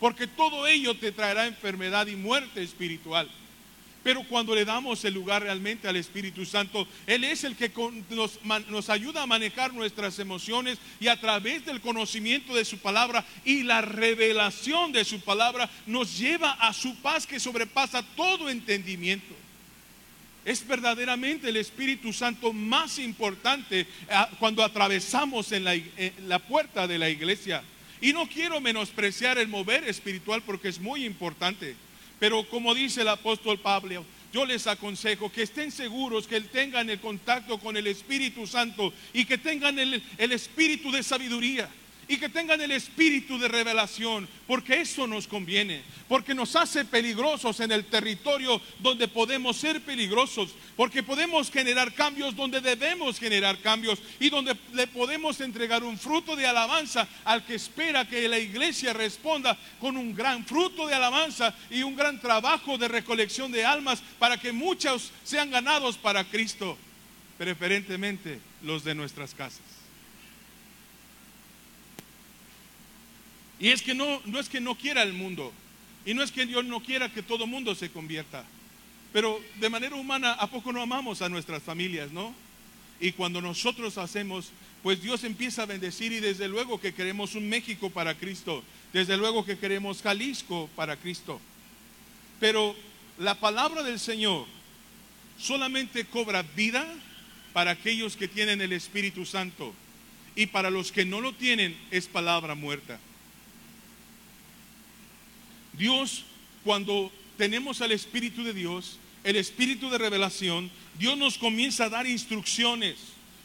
porque 0.00 0.26
todo 0.26 0.66
ello 0.66 0.94
te 0.96 1.12
traerá 1.12 1.46
enfermedad 1.46 2.06
y 2.06 2.16
muerte 2.16 2.62
espiritual. 2.62 3.30
Pero 4.02 4.22
cuando 4.24 4.54
le 4.54 4.64
damos 4.64 5.04
el 5.04 5.12
lugar 5.12 5.42
realmente 5.42 5.86
al 5.86 5.96
Espíritu 5.96 6.46
Santo, 6.46 6.88
Él 7.06 7.22
es 7.22 7.44
el 7.44 7.54
que 7.54 7.70
nos, 8.08 8.88
ayuda 8.88 9.22
a 9.22 9.26
manejar 9.26 9.74
nuestras 9.74 10.18
emociones 10.18 10.78
y 11.00 11.08
a 11.08 11.20
través 11.20 11.66
del 11.66 11.82
conocimiento 11.82 12.54
de 12.54 12.64
su 12.64 12.78
palabra 12.78 13.26
y 13.44 13.62
la 13.62 13.82
revelación 13.82 14.92
de 14.92 15.04
su 15.04 15.20
palabra 15.20 15.68
nos 15.84 16.18
lleva 16.18 16.52
a 16.52 16.72
su 16.72 16.96
paz 16.96 17.26
que 17.26 17.38
sobrepasa 17.38 18.02
todo 18.16 18.48
entendimiento. 18.48 19.34
Es 20.46 20.66
verdaderamente 20.66 21.50
el 21.50 21.58
Espíritu 21.58 22.14
Santo 22.14 22.54
más 22.54 22.98
importante 22.98 23.86
ah, 24.08 24.30
cuando 24.38 24.64
atravesamos 24.64 25.52
en 25.52 25.64
la 26.26 26.38
puerta 26.38 26.86
de 26.86 26.96
la 26.96 27.10
iglesia. 27.10 27.62
Y 28.00 28.12
no 28.12 28.26
quiero 28.26 28.60
menospreciar 28.60 29.38
el 29.38 29.48
mover 29.48 29.84
espiritual 29.84 30.42
porque 30.42 30.68
es 30.68 30.80
muy 30.80 31.04
importante. 31.04 31.76
Pero 32.18 32.48
como 32.48 32.74
dice 32.74 33.02
el 33.02 33.08
apóstol 33.08 33.58
Pablo, 33.58 34.04
yo 34.32 34.44
les 34.44 34.66
aconsejo 34.66 35.32
que 35.32 35.42
estén 35.42 35.72
seguros, 35.72 36.26
que 36.26 36.40
tengan 36.40 36.88
el 36.88 37.00
contacto 37.00 37.58
con 37.58 37.76
el 37.76 37.86
Espíritu 37.86 38.46
Santo 38.46 38.92
y 39.12 39.24
que 39.24 39.38
tengan 39.38 39.78
el, 39.78 40.02
el 40.18 40.32
espíritu 40.32 40.90
de 40.92 41.02
sabiduría 41.02 41.68
y 42.10 42.18
que 42.18 42.28
tengan 42.28 42.60
el 42.60 42.72
espíritu 42.72 43.38
de 43.38 43.46
revelación, 43.46 44.28
porque 44.48 44.80
eso 44.80 45.06
nos 45.06 45.28
conviene, 45.28 45.80
porque 46.08 46.34
nos 46.34 46.56
hace 46.56 46.84
peligrosos 46.84 47.60
en 47.60 47.70
el 47.70 47.84
territorio 47.84 48.60
donde 48.80 49.06
podemos 49.06 49.56
ser 49.56 49.80
peligrosos, 49.82 50.50
porque 50.76 51.04
podemos 51.04 51.52
generar 51.52 51.94
cambios 51.94 52.34
donde 52.34 52.60
debemos 52.60 53.16
generar 53.20 53.58
cambios 53.58 54.00
y 54.18 54.28
donde 54.28 54.56
le 54.72 54.88
podemos 54.88 55.40
entregar 55.40 55.84
un 55.84 55.96
fruto 55.96 56.34
de 56.34 56.48
alabanza 56.48 57.06
al 57.24 57.46
que 57.46 57.54
espera 57.54 58.08
que 58.08 58.28
la 58.28 58.40
iglesia 58.40 58.92
responda 58.92 59.56
con 59.78 59.96
un 59.96 60.12
gran 60.12 60.44
fruto 60.44 60.88
de 60.88 60.94
alabanza 60.96 61.54
y 61.70 61.84
un 61.84 61.94
gran 61.94 62.20
trabajo 62.20 62.76
de 62.76 62.88
recolección 62.88 63.52
de 63.52 63.64
almas 63.64 64.02
para 64.18 64.36
que 64.36 64.50
muchos 64.50 65.12
sean 65.22 65.52
ganados 65.52 65.96
para 65.96 66.24
Cristo, 66.24 66.76
preferentemente 67.38 68.40
los 68.64 68.82
de 68.82 68.96
nuestras 68.96 69.32
casas. 69.32 69.69
Y 73.60 73.68
es 73.68 73.82
que 73.82 73.94
no, 73.94 74.20
no 74.24 74.40
es 74.40 74.48
que 74.48 74.60
no 74.60 74.74
quiera 74.74 75.02
el 75.02 75.12
mundo. 75.12 75.52
Y 76.06 76.14
no 76.14 76.22
es 76.22 76.32
que 76.32 76.46
Dios 76.46 76.64
no 76.64 76.80
quiera 76.80 77.12
que 77.12 77.22
todo 77.22 77.46
mundo 77.46 77.74
se 77.74 77.90
convierta. 77.90 78.44
Pero 79.12 79.40
de 79.60 79.68
manera 79.68 79.96
humana, 79.96 80.32
¿a 80.32 80.46
poco 80.48 80.72
no 80.72 80.80
amamos 80.80 81.20
a 81.20 81.28
nuestras 81.28 81.62
familias, 81.62 82.10
no? 82.10 82.34
Y 83.00 83.12
cuando 83.12 83.42
nosotros 83.42 83.98
hacemos, 83.98 84.50
pues 84.82 85.02
Dios 85.02 85.24
empieza 85.24 85.62
a 85.62 85.66
bendecir 85.66 86.12
y 86.12 86.20
desde 86.20 86.48
luego 86.48 86.80
que 86.80 86.94
queremos 86.94 87.34
un 87.34 87.48
México 87.48 87.90
para 87.90 88.14
Cristo. 88.14 88.64
Desde 88.92 89.16
luego 89.16 89.44
que 89.44 89.58
queremos 89.58 90.00
Jalisco 90.00 90.70
para 90.74 90.96
Cristo. 90.96 91.40
Pero 92.40 92.74
la 93.18 93.34
palabra 93.38 93.82
del 93.82 94.00
Señor 94.00 94.46
solamente 95.38 96.06
cobra 96.06 96.42
vida 96.42 96.86
para 97.52 97.72
aquellos 97.72 98.16
que 98.16 98.28
tienen 98.28 98.62
el 98.62 98.72
Espíritu 98.72 99.26
Santo. 99.26 99.74
Y 100.34 100.46
para 100.46 100.70
los 100.70 100.92
que 100.92 101.04
no 101.04 101.20
lo 101.20 101.34
tienen 101.34 101.76
es 101.90 102.06
palabra 102.06 102.54
muerta. 102.54 102.98
Dios, 105.80 106.24
cuando 106.62 107.10
tenemos 107.38 107.80
al 107.80 107.90
Espíritu 107.90 108.44
de 108.44 108.52
Dios, 108.52 108.98
el 109.24 109.36
Espíritu 109.36 109.88
de 109.88 109.96
revelación, 109.96 110.70
Dios 110.98 111.16
nos 111.16 111.38
comienza 111.38 111.86
a 111.86 111.88
dar 111.88 112.06
instrucciones. 112.06 112.96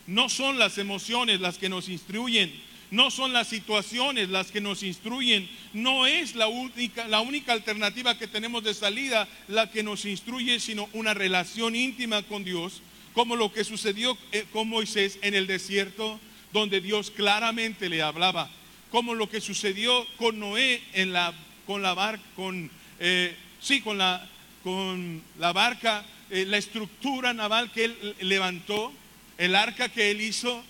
No 0.06 0.28
son 0.28 0.60
las 0.60 0.78
emociones 0.78 1.40
las 1.40 1.58
que 1.58 1.70
nos 1.70 1.88
instruyen, 1.88 2.54
no 2.92 3.10
son 3.10 3.32
las 3.32 3.48
situaciones 3.48 4.28
las 4.28 4.52
que 4.52 4.60
nos 4.60 4.84
instruyen, 4.84 5.50
no 5.72 6.06
es 6.08 6.36
la 6.36 6.48
única, 6.48 7.08
la 7.08 7.22
única 7.22 7.54
alternativa 7.54 8.18
que 8.18 8.28
tenemos 8.28 8.66
de 8.66 8.74
salida 8.74 9.30
la 9.48 9.72
que 9.72 9.82
nos 9.82 10.04
instruye, 10.04 10.60
sino 10.60 10.90
una 10.92 11.14
relación 11.14 11.74
íntima 11.74 12.22
con 12.24 12.44
Dios, 12.44 12.82
como 13.14 13.38
lo 13.38 13.54
que 13.54 13.64
sucedió 13.64 14.18
eh, 14.34 14.44
con 14.52 14.68
Moisés 14.68 15.20
en 15.22 15.36
el 15.36 15.48
desierto, 15.48 16.20
donde 16.52 16.82
Dios 16.82 17.12
claramente 17.12 17.88
le 17.88 18.02
hablaba, 18.02 18.50
como 18.92 19.14
lo 19.14 19.30
que 19.30 19.40
sucedió 19.40 20.06
con 20.18 20.38
Noé 20.38 20.82
en 20.92 21.14
la 21.14 21.34
con 21.66 21.82
la 21.82 21.94
barca, 21.94 22.24
con, 22.36 22.70
eh, 23.00 23.36
sí, 23.60 23.82
con 23.82 23.98
la, 23.98 24.28
con 24.64 25.22
la 25.40 25.54
barca, 25.54 26.06
eh, 26.30 26.46
la 26.46 26.58
estructura 26.58 27.34
naval 27.34 27.72
que 27.72 27.86
él 27.86 28.16
levantó, 28.22 28.92
el 29.38 29.56
arca 29.56 29.90
que 29.90 30.12
él 30.12 30.22
hizo. 30.22 30.64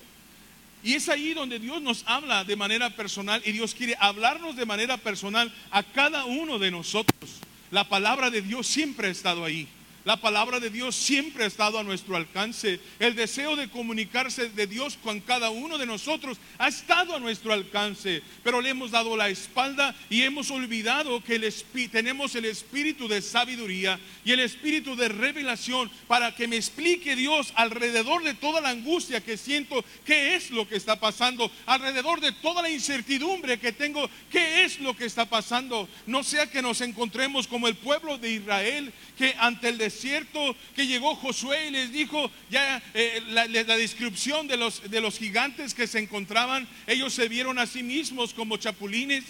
Y 0.84 0.93
es 0.93 1.10
ahí 1.10 1.34
donde 1.34 1.60
Dios 1.60 1.81
nos 1.81 2.03
habla 2.05 2.43
de 2.43 2.55
manera 2.55 2.89
personal 2.91 3.41
y 3.45 3.51
Dios 3.51 3.73
quiere 3.73 3.95
hablarnos 3.99 4.55
de 4.55 4.65
manera 4.65 4.97
personal 4.97 5.51
a 5.71 5.81
cada 5.84 6.25
uno 6.25 6.60
de 6.60 6.71
nosotros. 6.71 7.39
La 7.71 7.89
palabra 7.89 8.29
de 8.29 8.41
Dios 8.41 8.67
siempre 8.67 9.08
ha 9.08 9.12
estado 9.12 9.43
ahí. 9.43 9.67
La 10.06 10.18
palabra 10.18 10.60
de 10.60 10.70
Dios 10.70 10.96
siempre 10.96 11.44
ha 11.44 11.48
estado 11.48 11.80
a 11.80 11.84
nuestro 11.84 12.15
alcance. 12.15 12.80
El 13.00 13.15
deseo 13.15 13.56
de 13.56 13.70
comunicarse 13.70 14.50
de 14.50 14.68
Dios 14.68 15.00
con 15.02 15.20
cada 15.20 15.50
uno 15.50 15.80
de 15.80 15.88
nosotros 15.88 16.38
ha 16.60 16.68
estado 16.68 17.15
a 17.15 17.20
nuestro 17.20 17.52
alcance. 17.52 18.22
Pero 18.44 18.62
le 18.62 18.70
hemos 18.70 18.91
dado 18.91 19.18
la 19.18 19.30
espalda 19.30 19.96
y 20.12 20.22
hemos 20.22 20.52
olvidado 20.52 21.24
que 21.24 21.52
tenemos 21.91 22.36
el 22.36 22.46
espíritu 22.46 23.08
de 23.08 23.20
sabiduría 23.20 24.00
y 24.24 24.32
el 24.32 24.41
espíritu 24.41 24.96
de 24.96 25.08
revelación 25.08 25.89
para 26.08 26.36
que 26.36 26.48
me 26.48 26.58
explique 26.58 27.15
Dios 27.15 27.52
alrededor 27.56 28.24
de 28.24 28.36
toda 28.36 28.62
la 28.62 28.70
angustia 28.70 29.22
que 29.22 29.38
siento, 29.38 29.84
qué 30.06 30.36
es 30.36 30.52
lo 30.52 30.70
que 30.70 30.76
está 30.76 31.00
pasando, 31.00 31.50
alrededor 31.65 32.22
de 32.22 32.32
toda 32.32 32.62
la 32.62 32.70
incertidumbre 32.70 33.60
que 33.60 33.72
tengo, 33.72 34.08
qué 34.30 34.65
es 34.65 34.80
lo 34.80 34.96
que 34.96 35.06
está 35.06 35.26
pasando. 35.26 35.89
No 36.06 36.24
sea 36.24 36.46
que 36.46 36.62
nos 36.62 36.82
encontremos 36.82 37.48
como 37.48 37.68
el 37.68 37.76
pueblo 37.76 38.20
de 38.20 38.34
Israel 38.34 38.94
que 39.18 39.34
ante 39.39 39.70
el 39.70 39.80
desierto 39.95 40.55
que 40.75 40.88
llegó 40.88 41.15
Josué 41.15 41.67
y 41.67 41.71
les 41.71 41.91
dijo 41.91 42.29
ya 42.49 42.84
eh, 42.93 43.23
la, 43.29 43.47
descripción 43.47 44.45
de 44.47 44.58
los, 44.58 44.89
de 44.91 44.99
los 44.99 45.17
gigantes 45.17 45.73
que 45.73 45.88
se 45.88 45.99
encontraban, 45.99 46.67
ellos 46.86 47.13
se 47.13 47.29
vieron 47.29 47.58
a 47.60 47.65
sí 47.65 47.81
mismos 47.81 48.34
como 48.34 48.58
chapulines. 48.58 49.23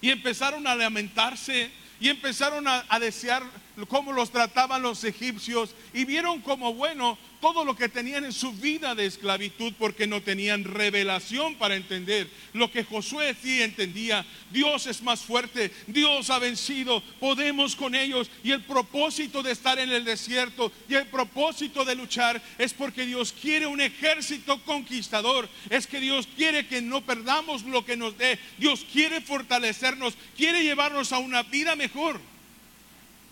Y 0.00 0.10
empezaron 0.10 0.66
a 0.66 0.76
lamentarse 0.76 1.70
y 2.00 2.08
empezaron 2.08 2.66
a, 2.68 2.86
a 2.88 2.98
desear 3.00 3.42
cómo 3.86 4.12
los 4.12 4.30
trataban 4.30 4.82
los 4.82 5.04
egipcios 5.04 5.74
y 5.92 6.04
vieron 6.04 6.40
como 6.40 6.74
bueno 6.74 7.18
todo 7.40 7.64
lo 7.64 7.74
que 7.74 7.88
tenían 7.88 8.24
en 8.24 8.32
su 8.32 8.52
vida 8.52 8.94
de 8.94 9.06
esclavitud 9.06 9.72
porque 9.78 10.06
no 10.06 10.20
tenían 10.22 10.64
revelación 10.64 11.54
para 11.54 11.74
entender 11.74 12.28
lo 12.52 12.70
que 12.70 12.84
Josué 12.84 13.34
sí 13.40 13.62
entendía. 13.62 14.24
Dios 14.50 14.86
es 14.86 15.02
más 15.02 15.20
fuerte, 15.20 15.72
Dios 15.86 16.28
ha 16.30 16.38
vencido, 16.38 17.02
podemos 17.18 17.76
con 17.76 17.94
ellos 17.94 18.30
y 18.44 18.52
el 18.52 18.62
propósito 18.62 19.42
de 19.42 19.52
estar 19.52 19.78
en 19.78 19.90
el 19.90 20.04
desierto 20.04 20.70
y 20.88 20.94
el 20.94 21.06
propósito 21.06 21.84
de 21.84 21.94
luchar 21.94 22.42
es 22.58 22.74
porque 22.74 23.06
Dios 23.06 23.32
quiere 23.32 23.66
un 23.66 23.80
ejército 23.80 24.62
conquistador, 24.64 25.48
es 25.70 25.86
que 25.86 26.00
Dios 26.00 26.28
quiere 26.36 26.66
que 26.66 26.82
no 26.82 27.00
perdamos 27.00 27.62
lo 27.64 27.84
que 27.84 27.96
nos 27.96 28.16
dé, 28.18 28.38
Dios 28.58 28.84
quiere 28.92 29.20
fortalecernos, 29.20 30.14
quiere 30.36 30.62
llevarnos 30.62 31.12
a 31.12 31.18
una 31.18 31.42
vida 31.42 31.74
mejor. 31.74 32.20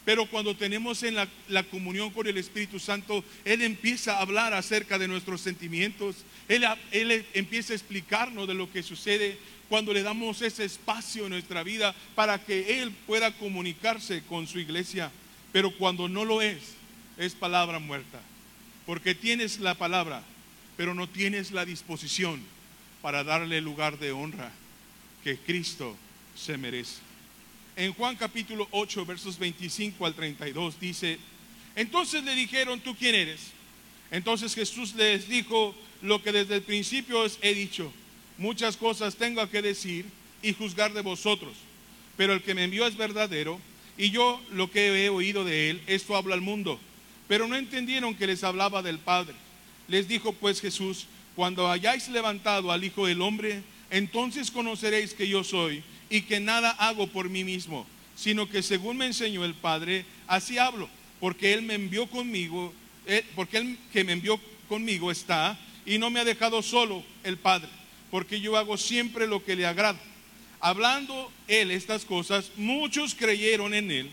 Pero 0.09 0.25
cuando 0.25 0.57
tenemos 0.57 1.03
en 1.03 1.17
la, 1.17 1.63
comunión 1.65 2.09
con 2.09 2.27
el 2.27 2.39
Espíritu 2.39 2.79
Santo, 2.79 3.23
Él 3.45 3.61
empieza 3.61 4.17
a 4.17 4.23
hablar 4.23 4.55
acerca 4.55 4.99
de 4.99 5.07
nuestros 5.07 5.43
sentimientos. 5.43 6.25
Él, 6.49 6.65
él 6.93 7.27
empieza 7.35 7.75
a 7.75 7.77
explicarnos 7.77 8.49
de 8.49 8.55
lo 8.55 8.73
que 8.73 8.83
sucede 8.83 9.37
cuando 9.69 9.93
le 9.93 10.03
damos 10.03 10.41
ese 10.41 10.65
espacio 10.65 11.25
en 11.25 11.33
nuestra 11.33 11.63
vida 11.63 11.95
para 12.15 12.43
que 12.43 12.81
Él 12.81 12.91
pueda 13.07 13.37
comunicarse 13.37 14.23
con 14.23 14.47
su 14.47 14.59
iglesia. 14.59 15.11
Pero 15.53 15.77
cuando 15.77 16.09
no 16.09 16.25
lo 16.25 16.41
es, 16.41 16.57
es 17.19 17.35
palabra 17.35 17.79
muerta. 17.79 18.23
Porque 18.87 19.15
tienes 19.15 19.59
la 19.59 19.75
palabra, 19.75 20.23
pero 20.79 20.95
no 20.95 21.07
tienes 21.07 21.51
la 21.51 21.67
disposición 21.67 22.41
para 23.03 23.25
darle 23.25 23.59
el 23.59 23.65
lugar 23.65 23.99
de 23.99 24.13
honra 24.13 24.53
que 25.23 25.37
Cristo 25.37 25.99
se 26.35 26.57
merece 26.57 27.08
en 27.79 27.95
Juan 27.95 28.17
capítulo 28.17 28.67
8, 28.73 29.07
versos 29.07 29.39
25 29.39 30.05
al 30.05 30.13
32, 30.13 30.81
dice, 30.81 31.17
entonces 31.77 32.25
le 32.25 32.35
dijeron, 32.35 32.81
¿tú 32.81 32.97
quién 32.97 33.15
eres? 33.15 33.53
Entonces 34.11 34.53
Jesús 34.53 34.97
les 34.97 35.29
dijo 35.29 35.77
lo 36.03 36.21
que 36.21 36.33
desde 36.33 36.57
el 36.57 36.63
principio 36.63 37.21
os 37.21 37.39
he 37.41 37.55
dicho, 37.55 37.93
muchas 38.37 38.77
cosas 38.77 39.15
tengo 39.15 39.49
que 39.49 39.63
decir 39.63 40.07
y 40.43 40.55
juzgar 40.55 40.93
de 40.93 41.03
vosotros, 41.03 41.53
pero 42.17 42.33
el 42.33 42.43
que 42.43 42.53
me 42.53 42.65
envió 42.65 42.85
es 42.85 42.97
verdadero 42.97 43.61
y 43.97 44.11
yo 44.11 44.41
lo 44.51 44.73
que 44.73 45.05
he 45.05 45.09
oído 45.09 45.45
de 45.45 45.71
él, 45.71 45.83
esto 45.87 46.17
habla 46.17 46.35
al 46.35 46.41
mundo. 46.41 46.81
Pero 47.29 47.47
no 47.47 47.55
entendieron 47.55 48.17
que 48.17 48.27
les 48.27 48.43
hablaba 48.43 48.83
del 48.83 48.99
Padre. 48.99 49.35
Les 49.87 50.09
dijo 50.09 50.33
pues 50.33 50.61
Jesús, 50.61 51.07
cuando 51.37 51.71
hayáis 51.71 52.09
levantado 52.09 52.73
al 52.73 52.83
Hijo 52.83 53.07
del 53.07 53.21
Hombre, 53.21 53.63
entonces 53.91 54.51
conoceréis 54.51 55.15
que 55.15 55.29
yo 55.29 55.45
soy 55.45 55.85
y 56.11 56.23
que 56.23 56.41
nada 56.41 56.71
hago 56.71 57.07
por 57.07 57.29
mí 57.29 57.45
mismo, 57.45 57.87
sino 58.17 58.49
que 58.49 58.63
según 58.63 58.97
me 58.97 59.07
enseñó 59.07 59.45
el 59.45 59.55
Padre, 59.55 60.05
así 60.27 60.59
hablo, 60.59 60.89
porque 61.21 61.53
Él 61.53 61.63
me 61.63 61.75
envió 61.75 62.09
conmigo, 62.09 62.73
eh, 63.07 63.25
porque 63.35 63.59
Él 63.59 63.79
que 63.93 64.05
me 64.05 64.13
envió 64.13 64.41
conmigo 64.69 65.11
está 65.11 65.59
y 65.87 65.99
no 65.99 66.11
me 66.11 66.21
ha 66.21 66.25
dejado 66.25 66.63
solo 66.63 67.05
el 67.25 67.37
Padre, 67.37 67.69
porque 68.11 68.41
yo 68.41 68.57
hago 68.57 68.77
siempre 68.77 69.27
lo 69.27 69.45
que 69.45 69.57
le 69.57 69.67
agrada. 69.67 70.01
Hablando 70.61 71.31
Él 71.47 71.71
estas 71.71 72.05
cosas, 72.05 72.51
muchos 72.57 73.15
creyeron 73.15 73.75
en 73.75 73.91
Él, 73.91 74.11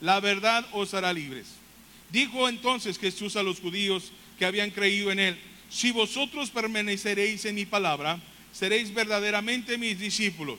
la 0.00 0.20
verdad 0.20 0.66
os 0.72 0.94
hará 0.94 1.12
libres. 1.12 1.46
Dijo 2.10 2.48
entonces 2.48 2.98
Jesús 2.98 3.34
a 3.36 3.42
los 3.42 3.58
judíos 3.58 4.12
que 4.38 4.46
habían 4.46 4.70
creído 4.70 5.10
en 5.10 5.18
Él, 5.18 5.38
si 5.68 5.90
vosotros 5.90 6.50
permaneceréis 6.50 7.44
en 7.46 7.56
mi 7.56 7.66
palabra, 7.66 8.20
seréis 8.52 8.94
verdaderamente 8.94 9.76
mis 9.78 9.98
discípulos 9.98 10.58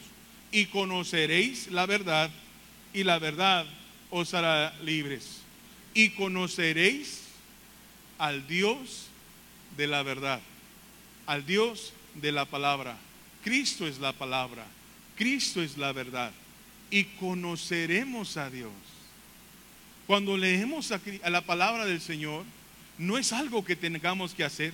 y 0.52 0.66
conoceréis 0.68 1.68
la 1.72 1.86
verdad 1.86 2.30
y 2.94 3.04
la 3.04 3.20
verdad 3.20 3.66
os 4.10 4.34
hará 4.34 4.74
libres. 4.84 5.42
Y 5.94 6.10
conoceréis 6.12 7.24
al 8.18 8.48
Dios 8.48 9.08
de 9.76 9.88
la 9.88 10.04
verdad, 10.04 10.42
al 11.26 11.46
Dios 11.46 11.94
de 12.16 12.32
la 12.32 12.46
palabra. 12.46 12.98
Cristo 13.44 13.88
es 13.88 14.00
la 14.00 14.14
palabra, 14.14 14.66
Cristo 15.16 15.62
es 15.62 15.78
la 15.78 15.92
verdad. 15.92 16.32
Y 16.90 17.04
conoceremos 17.04 18.38
a 18.38 18.50
Dios. 18.50 18.72
Cuando 20.06 20.38
leemos 20.38 20.92
a 20.92 21.30
la 21.30 21.42
palabra 21.42 21.86
del 21.86 22.00
Señor, 22.00 22.46
no 22.98 23.18
es 23.18 23.34
algo 23.34 23.66
que 23.66 23.76
tengamos 23.76 24.34
que 24.34 24.46
hacer, 24.46 24.74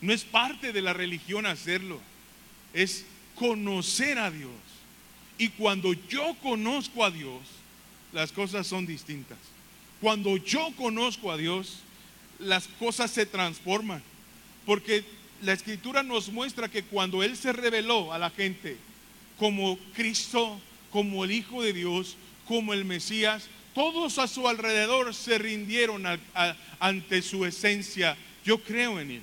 no 0.00 0.12
es 0.12 0.24
parte 0.24 0.72
de 0.72 0.82
la 0.82 0.92
religión 0.92 1.46
hacerlo, 1.46 2.00
es 2.74 3.06
conocer 3.34 4.18
a 4.18 4.30
Dios. 4.30 4.50
Y 5.38 5.48
cuando 5.50 5.92
yo 5.92 6.34
conozco 6.42 7.04
a 7.04 7.10
Dios, 7.10 7.40
las 8.12 8.32
cosas 8.32 8.66
son 8.66 8.86
distintas. 8.86 9.38
Cuando 10.00 10.36
yo 10.36 10.72
conozco 10.76 11.30
a 11.30 11.36
Dios, 11.36 11.80
las 12.38 12.68
cosas 12.78 13.10
se 13.10 13.26
transforman. 13.26 14.02
Porque 14.64 15.04
la 15.42 15.52
escritura 15.52 16.02
nos 16.02 16.30
muestra 16.30 16.68
que 16.68 16.82
cuando 16.82 17.22
Él 17.22 17.36
se 17.36 17.52
reveló 17.52 18.12
a 18.12 18.18
la 18.18 18.30
gente 18.30 18.76
como 19.38 19.78
Cristo, 19.94 20.58
como 20.90 21.24
el 21.24 21.32
Hijo 21.32 21.62
de 21.62 21.72
Dios, 21.72 22.16
como 22.46 22.72
el 22.72 22.84
Mesías, 22.84 23.48
todos 23.74 24.18
a 24.18 24.26
su 24.26 24.48
alrededor 24.48 25.14
se 25.14 25.36
rindieron 25.36 26.04
ante 26.78 27.20
su 27.20 27.44
esencia. 27.44 28.16
Yo 28.44 28.62
creo 28.62 28.98
en 28.98 29.10
Él. 29.10 29.22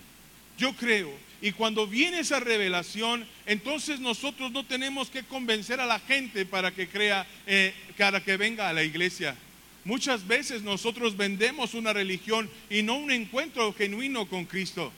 Yo 0.58 0.74
creo. 0.74 1.12
Y 1.44 1.52
cuando 1.52 1.86
viene 1.86 2.20
esa 2.20 2.40
revelación, 2.40 3.28
entonces 3.46 4.00
nosotros 4.00 4.54
no 4.54 4.66
tenemos 4.66 5.10
que 5.10 5.24
convencer 5.24 5.82
a 5.82 5.86
la 5.86 6.00
gente 6.00 6.46
para 6.46 6.72
que 6.72 6.88
crea, 6.88 7.28
eh, 7.46 7.74
para 7.98 8.24
que 8.24 8.38
venga 8.38 8.70
a 8.70 8.74
la 8.74 8.82
iglesia. 8.82 9.36
Muchas 9.84 10.26
veces 10.26 10.62
nosotros 10.62 11.18
vendemos 11.18 11.74
una 11.74 11.92
religión 11.92 12.50
y 12.70 12.82
no 12.82 12.96
un 12.96 13.12
encuentro 13.12 13.74
genuino 13.74 14.26
con 14.26 14.46
Cristo. 14.46 14.94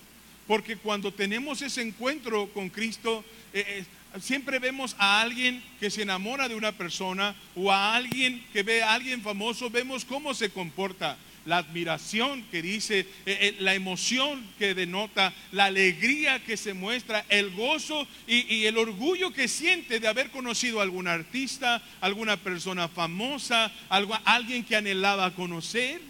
Porque 0.45 0.77
cuando 0.77 1.11
tenemos 1.11 1.63
ese 1.63 1.81
encuentro 1.81 2.47
con 2.53 2.69
Cristo, 2.69 3.25
eh, 3.51 3.83
eh, 4.13 4.19
siempre 4.21 4.59
vemos 4.59 4.95
a 4.99 5.21
alguien 5.21 5.63
que 5.79 5.89
se 5.89 6.03
enamora 6.03 6.47
de 6.47 6.53
una 6.53 6.73
persona 6.73 7.35
o 7.55 7.71
a 7.71 7.95
alguien 7.95 8.45
que 8.53 8.61
ve 8.61 8.83
a 8.83 8.93
alguien 8.93 9.23
famoso, 9.23 9.71
vemos 9.71 10.05
cómo 10.05 10.35
se 10.35 10.51
comporta 10.51 11.17
la 11.45 11.57
admiración 11.57 12.43
que 12.51 12.61
dice, 12.61 12.99
eh, 12.99 13.05
eh, 13.25 13.55
la 13.59 13.75
emoción 13.75 14.45
que 14.57 14.73
denota, 14.73 15.33
la 15.51 15.65
alegría 15.65 16.43
que 16.43 16.57
se 16.57 16.73
muestra, 16.73 17.25
el 17.29 17.51
gozo 17.51 18.07
y, 18.27 18.65
el 18.65 18.77
orgullo 18.77 19.31
que 19.31 19.47
siente 19.47 19.99
de 19.99 20.07
haber 20.07 20.31
conocido 20.31 20.79
a 20.79 20.83
algún 20.83 21.07
artista, 21.07 21.81
alguna 22.01 22.37
persona 22.37 22.87
famosa, 22.87 23.71
alguien 23.89 24.63
que 24.63 24.75
anhelaba 24.75 25.33
conocer. 25.35 26.01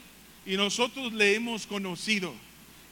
Y 0.45 0.55
nosotros 0.57 1.11
le 1.13 1.35
hemos 1.35 1.65
conocido. 1.65 2.33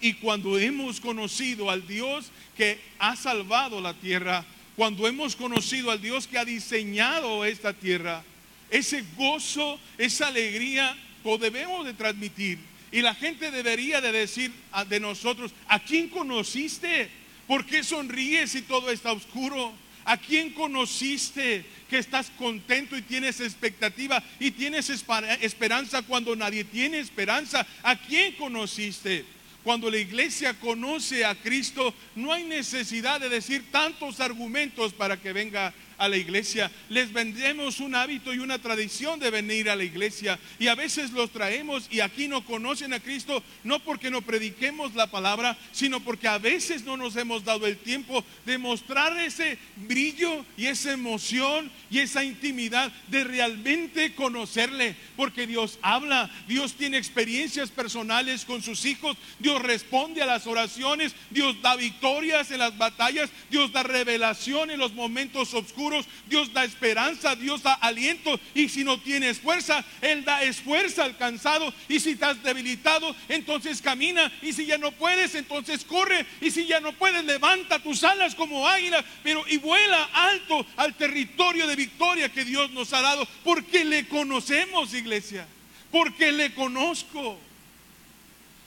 Y 0.02 0.14
cuando 0.16 0.60
hemos 0.60 1.00
conocido 1.00 1.70
al 1.70 1.88
Dios 1.88 2.32
que 2.58 2.80
ha 3.00 3.16
salvado 3.16 3.80
la 3.80 3.94
tierra, 3.94 4.44
cuando 4.76 5.08
hemos 5.08 5.36
conocido 5.36 5.92
al 5.92 6.02
Dios 6.02 6.28
que 6.28 6.38
ha 6.38 6.46
diseñado 6.46 7.46
esta 7.46 7.74
tierra, 7.74 8.24
ese 8.70 9.04
gozo, 9.16 9.80
esa 9.98 10.28
alegría 10.28 10.98
lo 11.24 11.38
debemos 11.38 11.86
de 11.86 11.94
transmitir. 11.94 12.60
Y 12.92 13.02
la 13.02 13.16
gente 13.16 13.50
debería 13.50 14.02
de 14.02 14.12
decir 14.12 14.52
de 14.88 15.00
nosotros, 15.00 15.52
¿a 15.68 15.80
quién 15.80 16.10
conociste? 16.10 17.10
¿Por 17.48 17.66
qué 17.66 17.84
sonríes 17.84 18.52
si 18.52 18.62
todo 18.62 18.92
está 18.92 19.12
oscuro? 19.12 19.74
¿A 20.06 20.18
quién 20.18 20.52
conociste 20.52 21.66
que 21.90 21.98
estás 21.98 22.30
contento 22.38 22.98
y 22.98 23.02
tienes 23.02 23.40
expectativa 23.40 24.22
y 24.40 24.52
tienes 24.52 24.90
esperanza 24.90 26.02
cuando 26.04 26.36
nadie 26.36 26.66
tiene 26.66 27.00
esperanza? 27.00 27.66
¿A 27.82 27.96
quién 27.96 28.34
conociste? 28.34 29.26
Cuando 29.64 29.90
la 29.90 29.98
iglesia 29.98 30.54
conoce 30.60 31.24
a 31.24 31.36
Cristo, 31.36 31.94
no 32.16 32.34
hay 32.34 32.44
necesidad 32.44 33.22
de 33.22 33.30
decir 33.30 33.72
tantos 33.72 34.20
argumentos 34.20 34.94
para 34.94 35.16
que 35.16 35.32
venga 35.32 35.74
a 36.04 36.10
la 36.10 36.18
iglesia. 36.18 36.70
Les 36.90 37.14
vendemos 37.14 37.80
un 37.80 37.96
hábito 37.96 38.34
y 38.34 38.40
una 38.40 38.60
tradición 38.60 39.22
de 39.22 39.32
venir 39.32 39.70
a 39.70 39.76
la 39.78 39.86
iglesia 39.86 40.38
y 40.60 40.68
a 40.68 40.76
veces 40.76 41.12
los 41.12 41.32
traemos 41.32 41.88
y 41.90 42.02
aquí 42.02 42.28
no 42.28 42.44
conocen 42.44 42.94
a 42.94 43.00
Cristo 43.00 43.42
no 43.64 43.80
porque 43.80 44.12
no 44.12 44.22
prediquemos 44.22 44.96
la 44.96 45.08
palabra, 45.08 45.58
sino 45.72 46.02
porque 46.02 46.28
a 46.28 46.40
veces 46.40 46.84
no 46.84 46.98
nos 46.98 47.16
hemos 47.16 47.46
dado 47.46 47.66
el 47.66 47.78
tiempo 47.78 48.26
de 48.46 48.58
mostrar 48.58 49.18
ese 49.18 49.58
brillo 49.78 50.46
y 50.58 50.66
esa 50.66 50.92
emoción 50.92 51.72
y 51.90 52.00
esa 52.00 52.26
intimidad 52.26 52.92
de 53.08 53.24
realmente 53.24 54.14
conocerle, 54.14 54.98
porque 55.16 55.48
Dios 55.48 55.80
habla, 55.82 56.30
Dios 56.50 56.74
tiene 56.74 56.98
experiencias 56.98 57.70
personales 57.70 58.44
con 58.44 58.62
sus 58.62 58.84
hijos, 58.84 59.16
Dios 59.40 59.62
responde 59.62 60.22
a 60.22 60.26
las 60.26 60.48
oraciones, 60.48 61.16
Dios 61.30 61.62
da 61.62 61.78
victorias 61.78 62.52
en 62.52 62.60
las 62.60 62.78
batallas, 62.78 63.30
Dios 63.50 63.72
da 63.72 63.84
revelación 63.84 64.70
en 64.70 64.80
los 64.80 64.92
momentos 64.92 65.54
oscuros 65.54 65.93
Dios 66.28 66.54
da 66.54 66.64
esperanza, 66.64 67.36
Dios 67.36 67.64
da 67.64 67.74
aliento. 67.74 68.40
Y 68.54 68.70
si 68.70 68.84
no 68.84 69.00
tienes 69.00 69.40
fuerza, 69.40 69.84
Él 70.02 70.24
da 70.24 70.42
esfuerzo 70.44 71.04
al 71.04 71.18
cansado. 71.18 71.74
Y 71.90 72.00
si 72.00 72.12
estás 72.12 72.42
debilitado, 72.44 73.16
entonces 73.30 73.82
camina. 73.82 74.32
Y 74.42 74.54
si 74.54 74.66
ya 74.66 74.78
no 74.78 74.92
puedes, 74.92 75.36
entonces 75.36 75.84
corre. 75.84 76.26
Y 76.42 76.52
si 76.52 76.66
ya 76.66 76.80
no 76.80 76.94
puedes, 76.94 77.24
levanta 77.26 77.80
tus 77.80 78.04
alas 78.04 78.36
como 78.36 78.68
águila, 78.68 79.04
pero 79.24 79.44
y 79.48 79.58
vuela 79.58 80.04
alto 80.14 80.66
al 80.78 80.96
territorio 80.96 81.68
de 81.68 81.76
victoria 81.76 82.30
que 82.30 82.46
Dios 82.46 82.72
nos 82.72 82.94
ha 82.94 83.02
dado. 83.02 83.28
Porque 83.44 83.84
le 83.84 84.08
conocemos, 84.08 84.94
iglesia. 84.94 85.48
Porque 85.92 86.32
le 86.32 86.54
conozco. 86.54 87.40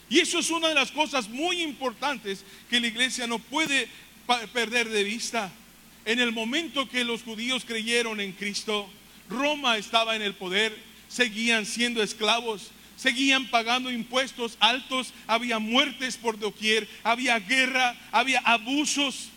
Y 0.08 0.20
eso 0.20 0.38
es 0.38 0.50
una 0.50 0.68
de 0.68 0.74
las 0.74 0.92
cosas 0.92 1.28
muy 1.28 1.62
importantes 1.62 2.44
que 2.70 2.80
la 2.80 2.86
iglesia 2.86 3.26
no 3.26 3.38
puede 3.38 3.88
perder 4.52 4.88
de 4.88 5.04
vista. 5.04 5.50
En 6.06 6.20
el 6.20 6.30
momento 6.30 6.88
que 6.88 7.04
los 7.04 7.24
judíos 7.24 7.64
creyeron 7.66 8.20
en 8.20 8.30
Cristo, 8.30 8.88
Roma 9.28 9.76
estaba 9.76 10.14
en 10.14 10.22
el 10.22 10.34
poder, 10.34 10.72
seguían 11.08 11.66
siendo 11.66 12.00
esclavos, 12.00 12.70
seguían 12.96 13.48
pagando 13.48 13.90
impuestos 13.90 14.56
altos, 14.60 15.12
había 15.26 15.58
muertes 15.58 16.16
por 16.16 16.38
doquier, 16.38 16.88
había 17.02 17.40
guerra, 17.40 17.96
había 18.12 18.38
abusos. 18.38 19.30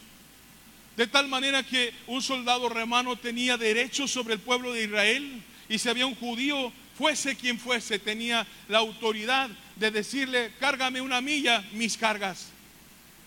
De 0.95 1.08
tal 1.08 1.27
manera 1.27 1.63
que 1.63 1.91
un 2.05 2.21
soldado 2.21 2.69
romano 2.69 3.15
tenía 3.15 3.58
derechos 3.58 4.12
sobre 4.12 4.36
el 4.36 4.39
pueblo 4.39 4.71
de 4.71 4.84
Israel 4.84 5.41
y 5.69 5.79
si 5.79 5.89
había 5.89 6.05
un 6.05 6.13
judío, 6.13 6.71
fuese 6.95 7.36
quien 7.36 7.58
fuese, 7.58 7.97
tenía 7.97 8.45
la 8.67 8.77
autoridad 8.77 9.49
de 9.75 9.89
decirle, 9.89 10.51
cárgame 10.60 11.01
una 11.01 11.19
milla, 11.19 11.65
mis 11.71 11.97
cargas. 11.97 12.51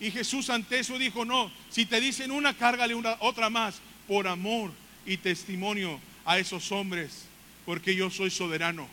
Y 0.03 0.11
Jesús 0.11 0.49
ante 0.49 0.79
eso 0.79 0.99
dijo, 0.99 1.23
no, 1.23 1.49
si 1.69 1.85
te 1.85 2.01
dicen 2.01 2.29
una, 2.29 2.53
cárgale 2.57 2.93
una, 2.93 3.15
otra 3.21 3.49
más, 3.49 3.75
por 4.05 4.27
amor 4.27 4.73
y 5.05 5.15
testimonio 5.15 5.97
a 6.25 6.37
esos 6.39 6.73
hombres, 6.73 7.23
porque 7.65 7.95
yo 7.95 8.09
soy 8.09 8.29
soberano, 8.29 8.85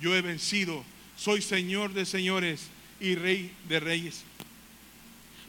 yo 0.00 0.16
he 0.16 0.22
vencido, 0.22 0.82
soy 1.14 1.42
Señor 1.42 1.92
de 1.92 2.06
señores 2.06 2.68
y 3.02 3.16
Rey 3.16 3.52
de 3.68 3.80
reyes. 3.80 4.24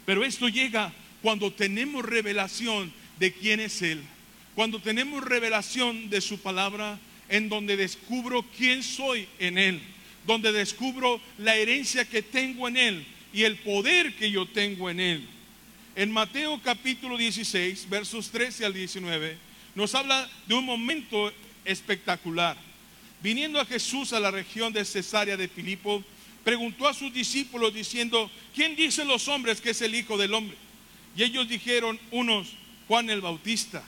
Pero 0.06 0.26
esto 0.26 0.50
llega 0.50 0.92
cuando 1.22 1.54
tenemos 1.54 2.04
revelación 2.04 2.92
de 3.18 3.32
quién 3.32 3.62
es 3.62 3.82
Él, 3.82 4.04
cuando 4.56 4.82
tenemos 4.82 5.24
revelación 5.24 6.10
de 6.10 6.20
su 6.20 6.42
palabra, 6.42 7.00
en 7.30 7.48
donde 7.48 7.78
descubro 7.78 8.44
quién 8.58 8.84
soy 8.84 9.26
en 9.40 9.58
Él, 9.58 9.82
donde 10.26 10.52
descubro 10.52 11.22
la 11.38 11.56
herencia 11.56 12.04
que 12.04 12.22
tengo 12.22 12.68
en 12.68 12.76
Él, 12.76 13.08
y 13.38 13.44
el 13.44 13.56
poder 13.58 14.16
que 14.16 14.32
yo 14.32 14.48
tengo 14.48 14.90
en 14.90 15.00
Él. 15.00 15.30
En 15.96 16.12
Mateo 16.12 16.60
capítulo 16.64 17.16
16, 17.16 17.88
versos 17.88 18.32
13 18.32 18.66
al 18.66 18.74
19, 18.74 19.38
nos 19.76 19.94
habla 19.94 20.28
de 20.48 20.56
un 20.56 20.66
momento 20.66 21.32
espectacular. 21.64 22.58
Viniendo 23.22 23.62
a 23.62 23.66
Jesús 23.66 24.12
a 24.12 24.20
la 24.20 24.32
región 24.32 24.74
de 24.74 24.84
Cesarea 24.84 25.38
de 25.38 25.48
Filipo, 25.48 26.04
preguntó 26.44 26.88
a 26.88 26.96
sus 26.96 27.14
discípulos 27.14 27.76
diciendo, 27.76 28.32
¿quién 28.56 28.76
dicen 28.76 29.08
los 29.08 29.28
hombres 29.28 29.62
que 29.62 29.70
es 29.70 29.82
el 29.84 29.94
Hijo 29.94 30.18
del 30.18 30.34
Hombre? 30.34 30.58
Y 31.16 31.22
ellos 31.22 31.48
dijeron, 31.48 32.00
unos, 32.10 32.54
Juan 32.88 33.08
el 33.12 33.22
Bautista, 33.22 33.84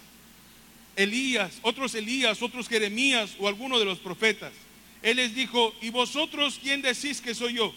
Elías, 0.96 1.58
otros 1.64 1.96
Elías, 1.96 2.44
otros 2.44 2.70
Jeremías 2.70 3.32
o 3.40 3.48
alguno 3.48 3.80
de 3.80 3.86
los 3.86 3.98
profetas. 3.98 4.54
Él 5.02 5.18
les 5.18 5.34
dijo, 5.34 5.74
¿y 5.82 5.90
vosotros 5.90 6.60
quién 6.62 6.84
decís 6.84 7.20
que 7.20 7.34
soy 7.34 7.56
yo? 7.56 7.74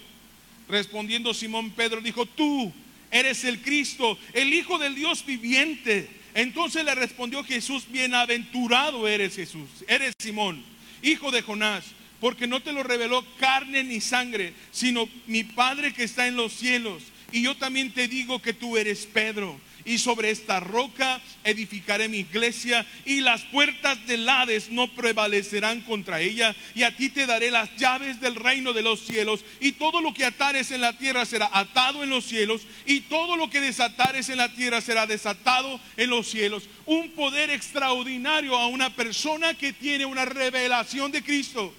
Respondiendo 0.72 1.34
Simón 1.34 1.72
Pedro 1.72 2.00
dijo, 2.00 2.24
tú 2.24 2.72
eres 3.10 3.44
el 3.44 3.60
Cristo, 3.60 4.18
el 4.32 4.54
Hijo 4.54 4.78
del 4.78 4.94
Dios 4.94 5.22
viviente. 5.26 6.08
Entonces 6.32 6.82
le 6.82 6.94
respondió 6.94 7.44
Jesús, 7.44 7.84
bienaventurado 7.90 9.06
eres 9.06 9.36
Jesús, 9.36 9.68
eres 9.86 10.14
Simón, 10.18 10.64
hijo 11.02 11.30
de 11.30 11.42
Jonás, 11.42 11.84
porque 12.20 12.46
no 12.46 12.62
te 12.62 12.72
lo 12.72 12.82
reveló 12.82 13.22
carne 13.38 13.84
ni 13.84 14.00
sangre, 14.00 14.54
sino 14.70 15.06
mi 15.26 15.44
Padre 15.44 15.92
que 15.92 16.04
está 16.04 16.26
en 16.26 16.36
los 16.36 16.54
cielos. 16.54 17.02
Y 17.32 17.42
yo 17.42 17.54
también 17.54 17.92
te 17.92 18.08
digo 18.08 18.40
que 18.40 18.54
tú 18.54 18.78
eres 18.78 19.04
Pedro 19.04 19.60
y 19.84 19.98
sobre 19.98 20.30
esta 20.30 20.60
roca 20.60 21.20
edificaré 21.44 22.08
mi 22.08 22.18
iglesia 22.18 22.86
y 23.04 23.20
las 23.20 23.42
puertas 23.42 24.06
del 24.06 24.28
Hades 24.28 24.70
no 24.70 24.88
prevalecerán 24.88 25.80
contra 25.82 26.20
ella 26.20 26.54
y 26.74 26.82
a 26.82 26.96
ti 26.96 27.08
te 27.08 27.26
daré 27.26 27.50
las 27.50 27.74
llaves 27.76 28.20
del 28.20 28.36
reino 28.36 28.72
de 28.72 28.82
los 28.82 29.00
cielos 29.00 29.44
y 29.60 29.72
todo 29.72 30.00
lo 30.00 30.14
que 30.14 30.24
atares 30.24 30.70
en 30.70 30.80
la 30.80 30.96
tierra 30.96 31.24
será 31.24 31.50
atado 31.52 32.02
en 32.02 32.10
los 32.10 32.24
cielos 32.24 32.62
y 32.86 33.00
todo 33.00 33.36
lo 33.36 33.50
que 33.50 33.60
desatares 33.60 34.28
en 34.28 34.38
la 34.38 34.52
tierra 34.52 34.80
será 34.80 35.06
desatado 35.06 35.80
en 35.96 36.10
los 36.10 36.28
cielos. 36.28 36.64
Un 36.86 37.10
poder 37.10 37.50
extraordinario 37.50 38.56
a 38.56 38.66
una 38.66 38.94
persona 38.94 39.54
que 39.54 39.72
tiene 39.72 40.06
una 40.06 40.24
revelación 40.24 41.12
de 41.12 41.22
Cristo. 41.22 41.74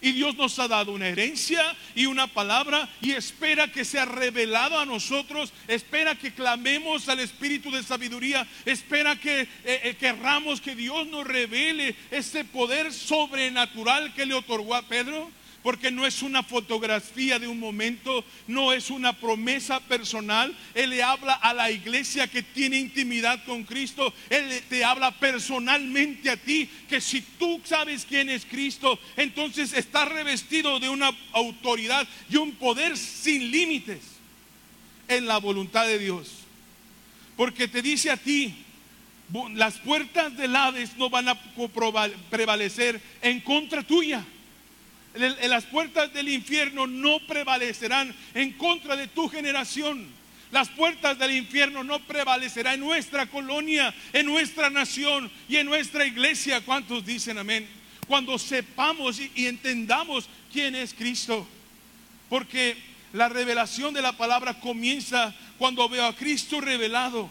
Y 0.00 0.12
Dios 0.12 0.36
nos 0.36 0.58
ha 0.58 0.68
dado 0.68 0.92
una 0.92 1.08
herencia 1.08 1.62
y 1.94 2.06
una 2.06 2.26
palabra 2.26 2.88
y 3.00 3.12
espera 3.12 3.70
que 3.70 3.84
sea 3.84 4.04
revelado 4.04 4.78
a 4.78 4.86
nosotros, 4.86 5.52
espera 5.68 6.14
que 6.14 6.34
clamemos 6.34 7.08
al 7.08 7.20
Espíritu 7.20 7.70
de 7.70 7.82
sabiduría, 7.82 8.46
espera 8.64 9.16
que 9.16 9.42
eh, 9.42 9.48
eh, 9.64 9.96
querramos 9.98 10.60
que 10.60 10.74
Dios 10.74 11.06
nos 11.08 11.26
revele 11.26 11.94
ese 12.10 12.44
poder 12.44 12.92
sobrenatural 12.92 14.14
que 14.14 14.26
le 14.26 14.34
otorgó 14.34 14.74
a 14.74 14.82
Pedro 14.82 15.30
porque 15.66 15.90
no 15.90 16.06
es 16.06 16.22
una 16.22 16.44
fotografía 16.44 17.40
de 17.40 17.48
un 17.48 17.58
momento, 17.58 18.24
no 18.46 18.72
es 18.72 18.88
una 18.88 19.14
promesa 19.14 19.80
personal. 19.80 20.56
Él 20.76 20.90
le 20.90 21.02
habla 21.02 21.32
a 21.32 21.52
la 21.52 21.72
iglesia 21.72 22.28
que 22.28 22.44
tiene 22.44 22.78
intimidad 22.78 23.44
con 23.44 23.64
Cristo. 23.64 24.14
Él 24.30 24.62
te 24.68 24.84
habla 24.84 25.10
personalmente 25.18 26.30
a 26.30 26.36
ti, 26.36 26.70
que 26.88 27.00
si 27.00 27.20
tú 27.20 27.60
sabes 27.64 28.06
quién 28.08 28.30
es 28.30 28.44
Cristo, 28.44 28.96
entonces 29.16 29.72
estás 29.72 30.08
revestido 30.08 30.78
de 30.78 30.88
una 30.88 31.10
autoridad 31.32 32.06
y 32.30 32.36
un 32.36 32.52
poder 32.52 32.96
sin 32.96 33.50
límites 33.50 34.02
en 35.08 35.26
la 35.26 35.38
voluntad 35.38 35.84
de 35.84 35.98
Dios. 35.98 36.30
Porque 37.36 37.66
te 37.66 37.82
dice 37.82 38.12
a 38.12 38.16
ti, 38.16 38.54
las 39.54 39.78
puertas 39.78 40.36
del 40.36 40.54
Hades 40.54 40.96
no 40.96 41.10
van 41.10 41.28
a 41.28 41.36
prevalecer 42.30 43.00
en 43.20 43.40
contra 43.40 43.82
tuya 43.82 44.24
las 45.16 45.64
puertas 45.64 46.12
del 46.12 46.28
infierno 46.28 46.86
no 46.86 47.18
prevalecerán 47.26 48.14
en 48.34 48.52
contra 48.52 48.96
de 48.96 49.08
tu 49.08 49.28
generación. 49.28 50.06
Las 50.52 50.68
puertas 50.68 51.18
del 51.18 51.32
infierno 51.32 51.82
no 51.82 51.98
prevalecerán 52.00 52.74
en 52.74 52.80
nuestra 52.80 53.26
colonia, 53.26 53.94
en 54.12 54.26
nuestra 54.26 54.70
nación 54.70 55.30
y 55.48 55.56
en 55.56 55.66
nuestra 55.66 56.06
iglesia. 56.06 56.60
¿Cuántos 56.60 57.04
dicen 57.04 57.38
amén? 57.38 57.68
Cuando 58.06 58.38
sepamos 58.38 59.20
y, 59.20 59.46
entendamos 59.46 60.28
quién 60.52 60.76
es 60.76 60.94
Cristo. 60.94 61.46
Porque 62.28 62.76
la 63.12 63.28
revelación 63.28 63.92
de 63.92 64.02
la 64.02 64.16
palabra 64.16 64.60
comienza 64.60 65.34
cuando 65.58 65.88
veo 65.88 66.06
a 66.06 66.14
Cristo 66.14 66.60
revelado. 66.60 67.28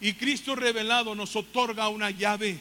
Y 0.00 0.14
Cristo 0.14 0.56
revelado 0.56 1.14
nos 1.14 1.36
otorga 1.36 1.88
una 1.88 2.10
llave 2.10 2.58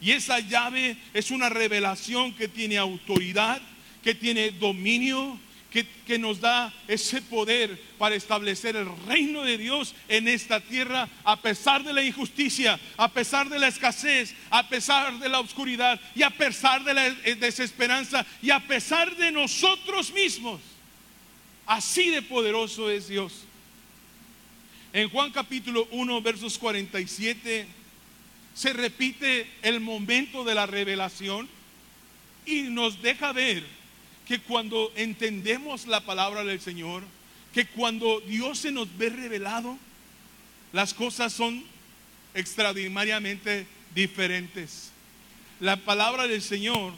y 0.00 0.12
esa 0.12 0.40
llave 0.40 0.96
es 1.14 1.30
una 1.30 1.48
revelación 1.48 2.34
que 2.34 2.48
tiene 2.48 2.78
autoridad, 2.78 3.60
que 4.02 4.14
tiene 4.14 4.50
dominio, 4.50 5.38
que, 6.06 6.18
nos 6.18 6.40
da 6.40 6.72
ese 6.88 7.20
poder 7.20 7.78
para 7.98 8.14
establecer 8.14 8.76
el 8.76 8.88
reino 9.06 9.42
de 9.42 9.58
Dios 9.58 9.94
en 10.08 10.28
esta 10.28 10.60
tierra 10.60 11.08
a 11.24 11.40
pesar 11.40 11.82
de 11.82 11.92
la 11.92 12.02
injusticia, 12.02 12.80
a 12.96 13.12
pesar 13.12 13.48
de 13.48 13.58
la 13.58 13.68
escasez, 13.68 14.34
a 14.50 14.68
pesar 14.68 15.18
de 15.18 15.28
la 15.28 15.40
oscuridad 15.40 16.00
y 16.14 16.22
a 16.22 16.30
pesar 16.30 16.84
de 16.84 16.94
la 16.94 17.10
desesperanza 17.10 18.24
y 18.40 18.50
a 18.50 18.60
pesar 18.60 19.14
de 19.16 19.30
nosotros 19.30 20.12
mismos. 20.12 20.60
Así 21.66 22.10
de 22.10 22.22
poderoso 22.22 22.90
es 22.90 23.08
Dios. 23.08 23.32
En 24.92 25.10
Juan 25.10 25.30
capítulo 25.30 25.86
1, 25.90 26.22
versos 26.22 26.56
47, 26.56 27.66
se 28.56 28.72
repite 28.72 29.46
el 29.60 29.80
momento 29.80 30.42
de 30.42 30.54
la 30.54 30.64
revelación 30.64 31.46
y 32.46 32.62
nos 32.62 33.02
deja 33.02 33.32
ver 33.34 33.62
que 34.26 34.40
cuando 34.40 34.90
entendemos 34.96 35.86
la 35.86 36.00
palabra 36.00 36.42
del 36.42 36.58
Señor, 36.60 37.02
que 37.52 37.66
cuando 37.66 38.20
Dios 38.20 38.60
se 38.60 38.72
nos 38.72 38.96
ve 38.96 39.10
revelado, 39.10 39.78
las 40.72 40.94
cosas 40.94 41.34
son 41.34 41.64
extraordinariamente 42.34 43.66
diferentes. 43.94 44.90
La 45.60 45.76
palabra 45.76 46.26
del 46.26 46.40
Señor 46.40 46.94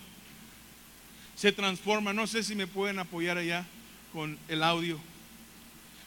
se 1.35 1.51
transforma. 1.51 2.13
No 2.13 2.29
sé 2.29 2.45
si 2.45 2.55
me 2.55 2.69
pueden 2.69 3.01
apoyar 3.01 3.37
allá 3.37 3.67
con 4.13 4.39
el 4.47 4.63
audio. 4.63 4.99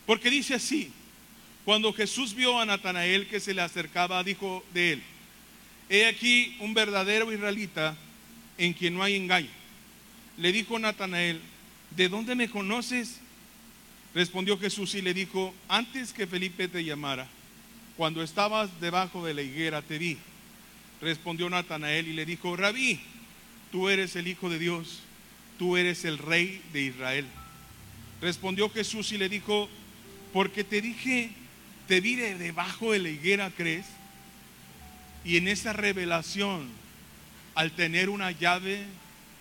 Porque 0.05 0.29
dice 0.29 0.55
así, 0.55 0.93
cuando 1.65 1.91
Jesús 1.93 2.33
vio 2.33 2.57
a 2.57 2.65
Natanael 2.65 3.27
que 3.27 3.41
se 3.41 3.53
le 3.53 3.61
acercaba, 3.61 4.23
dijo 4.23 4.63
de 4.73 4.93
él, 4.93 5.03
he 5.91 6.05
aquí 6.05 6.55
un 6.61 6.73
verdadero 6.73 7.33
israelita 7.33 7.97
en 8.57 8.71
quien 8.71 8.93
no 8.93 9.03
hay 9.03 9.17
engaño. 9.17 9.49
Le 10.37 10.53
dijo 10.53 10.79
Natanael, 10.79 11.41
¿de 11.97 12.07
dónde 12.07 12.33
me 12.33 12.49
conoces? 12.49 13.19
Respondió 14.15 14.57
Jesús 14.57 14.95
y 14.95 15.01
le 15.01 15.13
dijo, 15.13 15.53
antes 15.67 16.13
que 16.13 16.27
Felipe 16.27 16.69
te 16.69 16.85
llamara, 16.85 17.27
cuando 17.97 18.23
estabas 18.23 18.79
debajo 18.79 19.25
de 19.25 19.33
la 19.33 19.41
higuera 19.41 19.81
te 19.81 19.97
vi. 19.97 20.17
Respondió 21.01 21.49
Natanael 21.49 22.07
y 22.07 22.13
le 22.13 22.25
dijo, 22.25 22.55
Rabí, 22.55 23.01
tú 23.69 23.89
eres 23.89 24.15
el 24.15 24.29
Hijo 24.29 24.49
de 24.49 24.59
Dios, 24.59 24.99
tú 25.59 25.75
eres 25.75 26.05
el 26.05 26.17
Rey 26.17 26.61
de 26.71 26.83
Israel. 26.83 27.25
Respondió 28.21 28.69
Jesús 28.69 29.11
y 29.11 29.17
le 29.17 29.27
dijo, 29.27 29.67
porque 30.31 30.63
te 30.63 30.81
dije, 30.81 31.31
te 31.89 31.99
vi 31.99 32.15
de 32.15 32.37
debajo 32.37 32.93
de 32.93 32.99
la 32.99 33.09
higuera, 33.09 33.51
¿crees? 33.51 33.85
Y 35.23 35.37
en 35.37 35.47
esa 35.47 35.73
revelación, 35.73 36.67
al 37.55 37.71
tener 37.71 38.09
una 38.09 38.31
llave, 38.31 38.85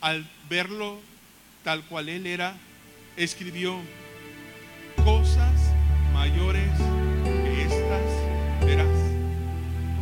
al 0.01 0.29
verlo 0.49 1.01
tal 1.65 1.85
cual 1.85 2.09
él 2.09 2.27
era, 2.27 2.57
escribió 3.17 3.79
cosas 5.05 5.53
mayores 6.13 6.71
que 7.25 7.63
estas 7.63 8.67
verás. 8.67 8.99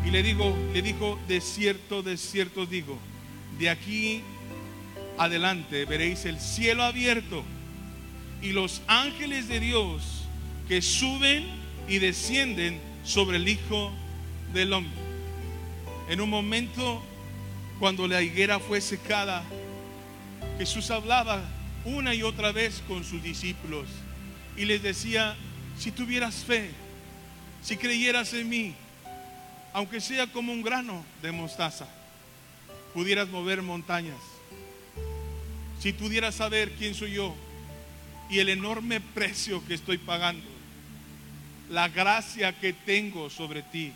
Y 0.06 0.10
le 0.10 0.22
digo, 0.22 0.56
le 0.72 0.82
dijo, 0.82 1.18
de 1.28 1.40
cierto, 1.40 2.02
de 2.02 2.16
cierto 2.16 2.66
digo, 2.66 2.98
de 3.58 3.70
aquí 3.70 4.22
adelante 5.18 5.84
veréis 5.84 6.24
el 6.24 6.40
cielo 6.40 6.84
abierto 6.84 7.44
y 8.40 8.52
los 8.52 8.82
ángeles 8.86 9.48
de 9.48 9.60
Dios 9.60 10.24
que 10.68 10.80
suben 10.80 11.46
y 11.88 11.98
descienden 11.98 12.80
sobre 13.04 13.38
el 13.38 13.48
Hijo 13.48 13.92
del 14.52 14.72
Hombre. 14.72 15.07
En 16.08 16.22
un 16.22 16.30
momento, 16.30 17.02
cuando 17.78 18.08
la 18.08 18.22
higuera 18.22 18.58
fue 18.58 18.80
secada, 18.80 19.44
Jesús 20.56 20.90
hablaba 20.90 21.42
una 21.84 22.14
y 22.14 22.22
otra 22.22 22.50
vez 22.50 22.82
con 22.88 23.04
sus 23.04 23.22
discípulos 23.22 23.86
y 24.56 24.64
les 24.64 24.82
decía, 24.82 25.36
si 25.78 25.92
tuvieras 25.92 26.36
fe, 26.36 26.70
si 27.62 27.76
creyeras 27.76 28.32
en 28.32 28.48
mí, 28.48 28.74
aunque 29.74 30.00
sea 30.00 30.26
como 30.26 30.52
un 30.52 30.62
grano 30.62 31.04
de 31.20 31.30
mostaza, 31.30 31.86
pudieras 32.94 33.28
mover 33.28 33.60
montañas. 33.62 34.18
Si 35.78 35.92
pudieras 35.92 36.34
saber 36.34 36.72
quién 36.72 36.94
soy 36.94 37.12
yo 37.12 37.34
y 38.30 38.38
el 38.38 38.48
enorme 38.48 39.00
precio 39.00 39.64
que 39.66 39.74
estoy 39.74 39.98
pagando, 39.98 40.48
la 41.68 41.88
gracia 41.88 42.58
que 42.58 42.72
tengo 42.72 43.28
sobre 43.28 43.62
ti, 43.62 43.92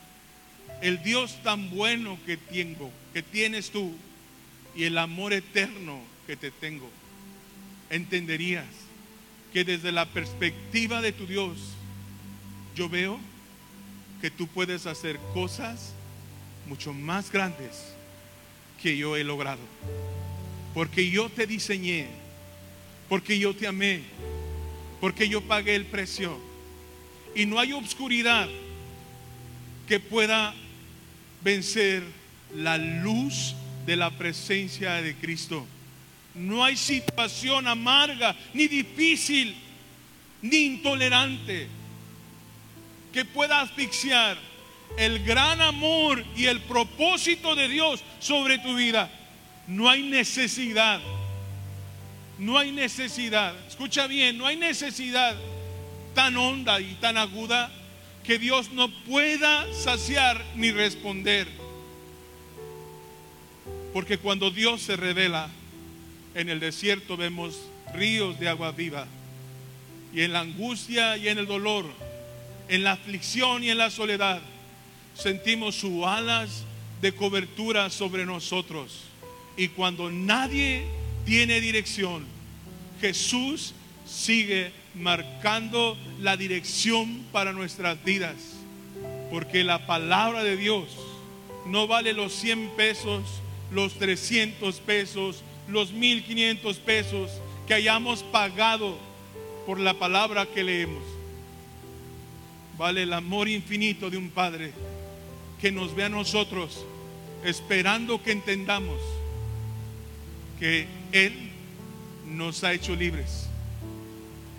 el 0.80 1.02
Dios 1.02 1.38
tan 1.42 1.70
bueno 1.70 2.18
que 2.26 2.36
tengo, 2.36 2.90
que 3.12 3.22
tienes 3.22 3.70
tú, 3.70 3.94
y 4.74 4.84
el 4.84 4.98
amor 4.98 5.32
eterno 5.32 6.00
que 6.26 6.36
te 6.36 6.50
tengo, 6.50 6.88
entenderías 7.90 8.66
que 9.52 9.64
desde 9.64 9.92
la 9.92 10.06
perspectiva 10.06 11.00
de 11.00 11.12
tu 11.12 11.26
Dios, 11.26 11.58
yo 12.74 12.88
veo 12.88 13.18
que 14.20 14.30
tú 14.30 14.46
puedes 14.46 14.86
hacer 14.86 15.18
cosas 15.34 15.92
mucho 16.66 16.92
más 16.92 17.30
grandes 17.30 17.92
que 18.82 18.96
yo 18.96 19.16
he 19.16 19.24
logrado. 19.24 19.60
Porque 20.74 21.10
yo 21.10 21.28
te 21.28 21.46
diseñé, 21.46 22.06
porque 23.08 23.38
yo 23.38 23.54
te 23.54 23.66
amé, 23.66 24.02
porque 25.00 25.28
yo 25.28 25.42
pagué 25.42 25.74
el 25.74 25.84
precio. 25.84 26.38
Y 27.34 27.46
no 27.46 27.58
hay 27.58 27.72
obscuridad 27.72 28.48
que 29.86 30.00
pueda 30.00 30.54
vencer 31.42 32.02
la 32.54 32.78
luz 32.78 33.54
de 33.86 33.96
la 33.96 34.10
presencia 34.10 35.02
de 35.02 35.14
Cristo. 35.16 35.66
No 36.34 36.64
hay 36.64 36.76
situación 36.76 37.66
amarga, 37.66 38.34
ni 38.54 38.68
difícil, 38.68 39.54
ni 40.40 40.56
intolerante 40.64 41.68
que 43.12 43.24
pueda 43.24 43.60
asfixiar 43.60 44.38
el 44.96 45.22
gran 45.24 45.60
amor 45.60 46.24
y 46.36 46.46
el 46.46 46.60
propósito 46.60 47.54
de 47.54 47.68
Dios 47.68 48.02
sobre 48.20 48.58
tu 48.58 48.74
vida. 48.74 49.10
No 49.66 49.88
hay 49.88 50.02
necesidad. 50.02 51.00
No 52.38 52.58
hay 52.58 52.72
necesidad. 52.72 53.54
Escucha 53.68 54.06
bien, 54.06 54.38
no 54.38 54.46
hay 54.46 54.56
necesidad 54.56 55.36
tan 56.14 56.36
honda 56.36 56.80
y 56.80 56.94
tan 56.94 57.16
aguda 57.16 57.70
que 58.24 58.38
Dios 58.38 58.70
no 58.72 58.88
pueda 59.04 59.72
saciar 59.74 60.42
ni 60.54 60.70
responder. 60.70 61.48
Porque 63.92 64.18
cuando 64.18 64.50
Dios 64.50 64.82
se 64.82 64.96
revela, 64.96 65.50
en 66.34 66.48
el 66.48 66.60
desierto 66.60 67.16
vemos 67.16 67.58
ríos 67.94 68.38
de 68.38 68.48
agua 68.48 68.72
viva. 68.72 69.06
Y 70.14 70.22
en 70.22 70.32
la 70.32 70.40
angustia 70.40 71.16
y 71.16 71.28
en 71.28 71.38
el 71.38 71.46
dolor, 71.46 71.86
en 72.68 72.84
la 72.84 72.92
aflicción 72.92 73.64
y 73.64 73.70
en 73.70 73.78
la 73.78 73.90
soledad, 73.90 74.40
sentimos 75.14 75.74
sus 75.74 76.04
alas 76.04 76.64
de 77.00 77.12
cobertura 77.12 77.90
sobre 77.90 78.24
nosotros. 78.24 79.00
Y 79.56 79.68
cuando 79.68 80.10
nadie 80.10 80.86
tiene 81.26 81.60
dirección, 81.60 82.24
Jesús 83.00 83.74
sigue 84.06 84.72
marcando 84.94 85.96
la 86.20 86.36
dirección 86.36 87.24
para 87.32 87.52
nuestras 87.52 88.02
vidas. 88.04 88.36
Porque 89.30 89.64
la 89.64 89.86
palabra 89.86 90.42
de 90.42 90.56
Dios 90.56 90.88
no 91.66 91.86
vale 91.86 92.12
los 92.12 92.32
100 92.34 92.70
pesos, 92.76 93.22
los 93.70 93.94
300 93.94 94.80
pesos, 94.80 95.42
los 95.68 95.92
1500 95.92 96.76
pesos 96.78 97.30
que 97.66 97.74
hayamos 97.74 98.22
pagado 98.24 98.98
por 99.66 99.80
la 99.80 99.94
palabra 99.94 100.46
que 100.46 100.64
leemos. 100.64 101.02
Vale 102.76 103.04
el 103.04 103.12
amor 103.12 103.48
infinito 103.48 104.10
de 104.10 104.16
un 104.16 104.30
Padre 104.30 104.72
que 105.60 105.70
nos 105.70 105.94
ve 105.94 106.04
a 106.04 106.08
nosotros 106.08 106.84
esperando 107.44 108.22
que 108.22 108.32
entendamos 108.32 109.00
que 110.58 110.86
Él 111.12 111.50
nos 112.26 112.64
ha 112.64 112.72
hecho 112.72 112.94
libres 112.94 113.51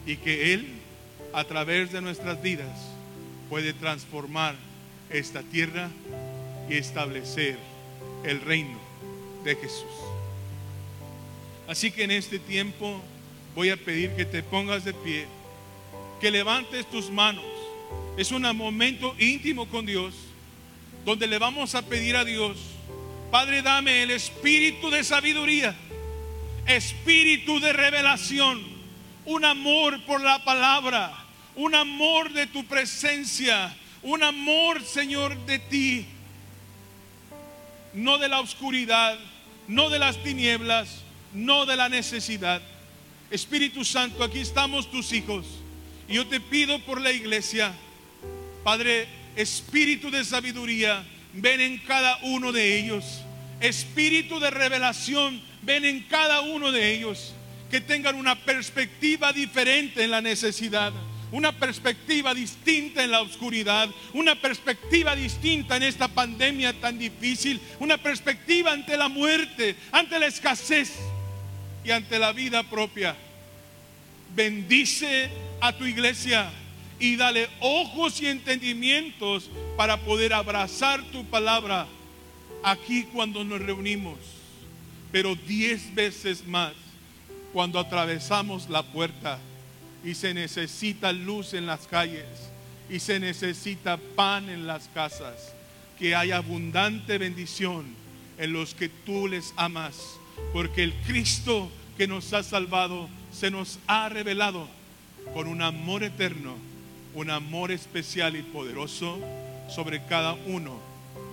y 0.06 0.18
que 0.18 0.54
Él 0.54 0.68
a 1.34 1.44
través 1.44 1.92
de 1.92 2.02
nuestras 2.02 2.42
vidas 2.42 2.80
puede 3.50 3.74
transformar 3.74 4.56
esta 5.10 5.44
tierra 5.44 5.90
y 6.70 6.76
establecer 6.76 7.58
el 8.24 8.42
reino 8.42 8.80
de 9.44 9.56
Jesús. 9.56 9.92
Así 11.68 11.92
que 11.92 12.04
en 12.04 12.12
este 12.12 12.40
tiempo 12.40 13.02
voy 13.56 13.70
a 13.70 13.78
pedir 13.78 14.12
que 14.12 14.26
te 14.26 14.44
pongas 14.44 14.84
de 14.84 14.94
pie, 14.94 15.26
que 16.20 16.32
levantes 16.32 16.90
tus 16.90 17.10
manos. 17.10 17.46
Es 18.18 18.32
un 18.32 18.44
momento 18.56 19.16
íntimo 19.20 19.68
con 19.68 19.86
Dios, 19.86 20.14
donde 21.06 21.28
le 21.28 21.40
vamos 21.40 21.76
a 21.76 21.82
pedir 21.82 22.16
a 22.16 22.24
Dios, 22.24 22.58
Padre, 23.34 23.64
dame 23.64 24.04
el 24.04 24.12
espíritu 24.12 24.92
de 24.92 25.04
sabiduría, 25.04 25.76
espíritu 26.68 27.60
de 27.60 27.74
revelación, 27.74 28.62
un 29.26 29.46
amor 29.46 30.04
por 30.06 30.22
la 30.22 30.44
palabra, 30.44 31.14
un 31.56 31.76
amor 31.76 32.32
de 32.34 32.48
tu 32.48 32.66
presencia, 32.66 33.76
un 34.02 34.24
amor, 34.24 34.84
Señor, 34.84 35.38
de 35.46 35.60
ti, 35.60 36.06
no 37.94 38.18
de 38.18 38.28
la 38.28 38.40
oscuridad, 38.40 39.18
no 39.68 39.90
de 39.90 40.00
las 40.00 40.22
tinieblas, 40.24 41.02
no 41.34 41.66
de 41.66 41.76
la 41.76 41.90
necesidad. 41.90 42.62
Espíritu 43.32 43.84
Santo, 43.86 44.24
aquí 44.24 44.40
estamos 44.40 44.92
tus 44.92 45.14
hijos. 45.14 45.46
Y 46.08 46.16
yo 46.16 46.28
te 46.28 46.40
pido 46.40 46.80
por 46.80 47.00
la 47.00 47.12
iglesia, 47.12 47.74
Padre, 48.64 49.08
espíritu 49.36 50.12
de 50.12 50.24
sabiduría, 50.24 51.04
ven 51.34 51.62
en 51.62 51.78
cada 51.80 52.18
uno 52.24 52.52
de 52.52 52.80
ellos. 52.80 53.22
Espíritu 53.60 54.40
de 54.40 54.52
revelación, 54.52 55.42
ven 55.62 55.86
en 55.86 56.02
cada 56.02 56.42
uno 56.42 56.72
de 56.72 56.94
ellos. 56.94 57.34
Que 57.74 57.82
tengan 57.82 58.14
una 58.14 58.36
perspectiva 58.36 59.34
diferente 59.34 60.04
en 60.04 60.12
la 60.12 60.22
necesidad, 60.22 60.94
una 61.32 61.52
perspectiva 61.52 62.32
distinta 62.36 63.04
en 63.04 63.10
la 63.10 63.22
oscuridad, 63.22 63.90
una 64.14 64.40
perspectiva 64.40 65.16
distinta 65.16 65.78
en 65.78 65.82
esta 65.82 66.08
pandemia 66.08 66.80
tan 66.80 67.00
difícil, 67.00 67.60
una 67.80 67.98
perspectiva 67.98 68.72
ante 68.72 68.96
la 68.96 69.08
muerte, 69.08 69.76
ante 69.92 70.20
la 70.20 70.28
escasez 70.28 70.92
y 71.84 71.90
ante 71.90 72.20
la 72.20 72.32
vida 72.32 72.62
propia. 72.62 73.16
Bendice 74.36 75.32
a 75.60 75.76
tu 75.76 75.88
iglesia 75.88 76.52
y 77.00 77.16
dale 77.16 77.50
ojos 77.60 78.22
y 78.22 78.28
entendimientos 78.28 79.50
para 79.76 79.98
poder 79.98 80.36
abrazar 80.36 81.02
tu 81.06 81.26
palabra 81.26 81.88
aquí 82.62 83.08
cuando 83.12 83.44
nos 83.44 83.60
reunimos, 83.60 84.20
pero 85.12 85.34
diez 85.34 85.92
veces 85.96 86.46
más 86.46 86.83
cuando 87.54 87.80
atravesamos 87.80 88.70
la 88.70 88.84
puerta 88.84 89.40
y 90.04 90.16
se 90.16 90.34
necesita 90.34 91.14
luz 91.14 91.54
en 91.54 91.66
las 91.66 91.88
calles 91.88 92.26
y 92.90 93.00
se 93.00 93.20
necesita 93.20 93.98
pan 94.16 94.50
en 94.50 94.68
las 94.68 94.90
casas, 94.90 95.54
que 95.98 96.16
hay 96.16 96.32
abundante 96.32 97.18
bendición 97.18 97.86
en 98.38 98.52
los 98.52 98.74
que 98.74 98.90
tú 98.90 99.28
les 99.28 99.54
amas, 99.56 100.18
porque 100.52 100.84
el 100.84 100.94
Cristo 101.06 101.72
que 101.98 102.08
nos 102.08 102.34
ha 102.34 102.44
salvado 102.44 103.08
se 103.32 103.52
nos 103.52 103.80
ha 103.88 104.10
revelado 104.10 104.68
con 105.34 105.48
un 105.48 105.62
amor 105.62 106.04
eterno, 106.04 106.56
un 107.14 107.30
amor 107.30 107.72
especial 107.72 108.36
y 108.36 108.42
poderoso 108.42 109.20
sobre 109.70 110.04
cada 110.06 110.34
uno 110.34 110.80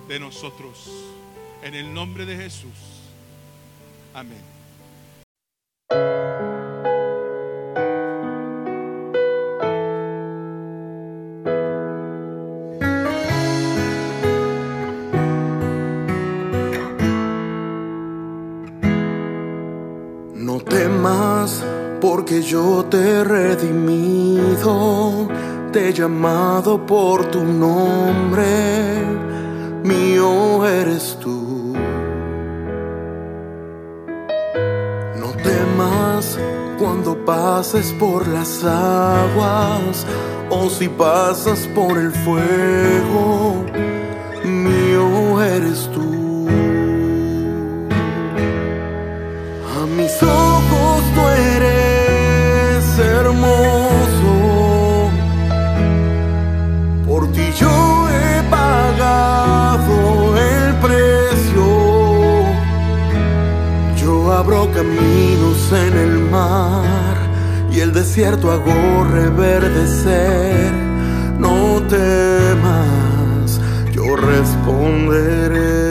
de 0.07 0.19
nosotros. 0.19 0.89
En 1.63 1.75
el 1.75 1.93
nombre 1.93 2.25
de 2.25 2.37
Jesús. 2.37 2.71
Amén. 4.13 4.60
Llamado 26.01 26.83
por 26.83 27.29
tu 27.29 27.43
nombre, 27.43 29.05
mío 29.83 30.65
eres 30.65 31.15
tú. 31.21 31.75
No 35.21 35.27
temas 35.43 36.39
cuando 36.79 37.23
pases 37.23 37.93
por 37.99 38.27
las 38.27 38.63
aguas 38.63 40.07
o 40.49 40.71
si 40.71 40.89
pasas 40.89 41.69
por 41.75 41.95
el 41.99 42.11
fuego, 42.11 43.40
y 67.71 67.79
el 67.79 67.93
desierto 67.93 68.51
hago 68.51 69.03
reverdecer. 69.11 70.71
No 71.39 71.81
temas, 71.87 73.59
yo 73.93 74.15
responderé. 74.15 75.90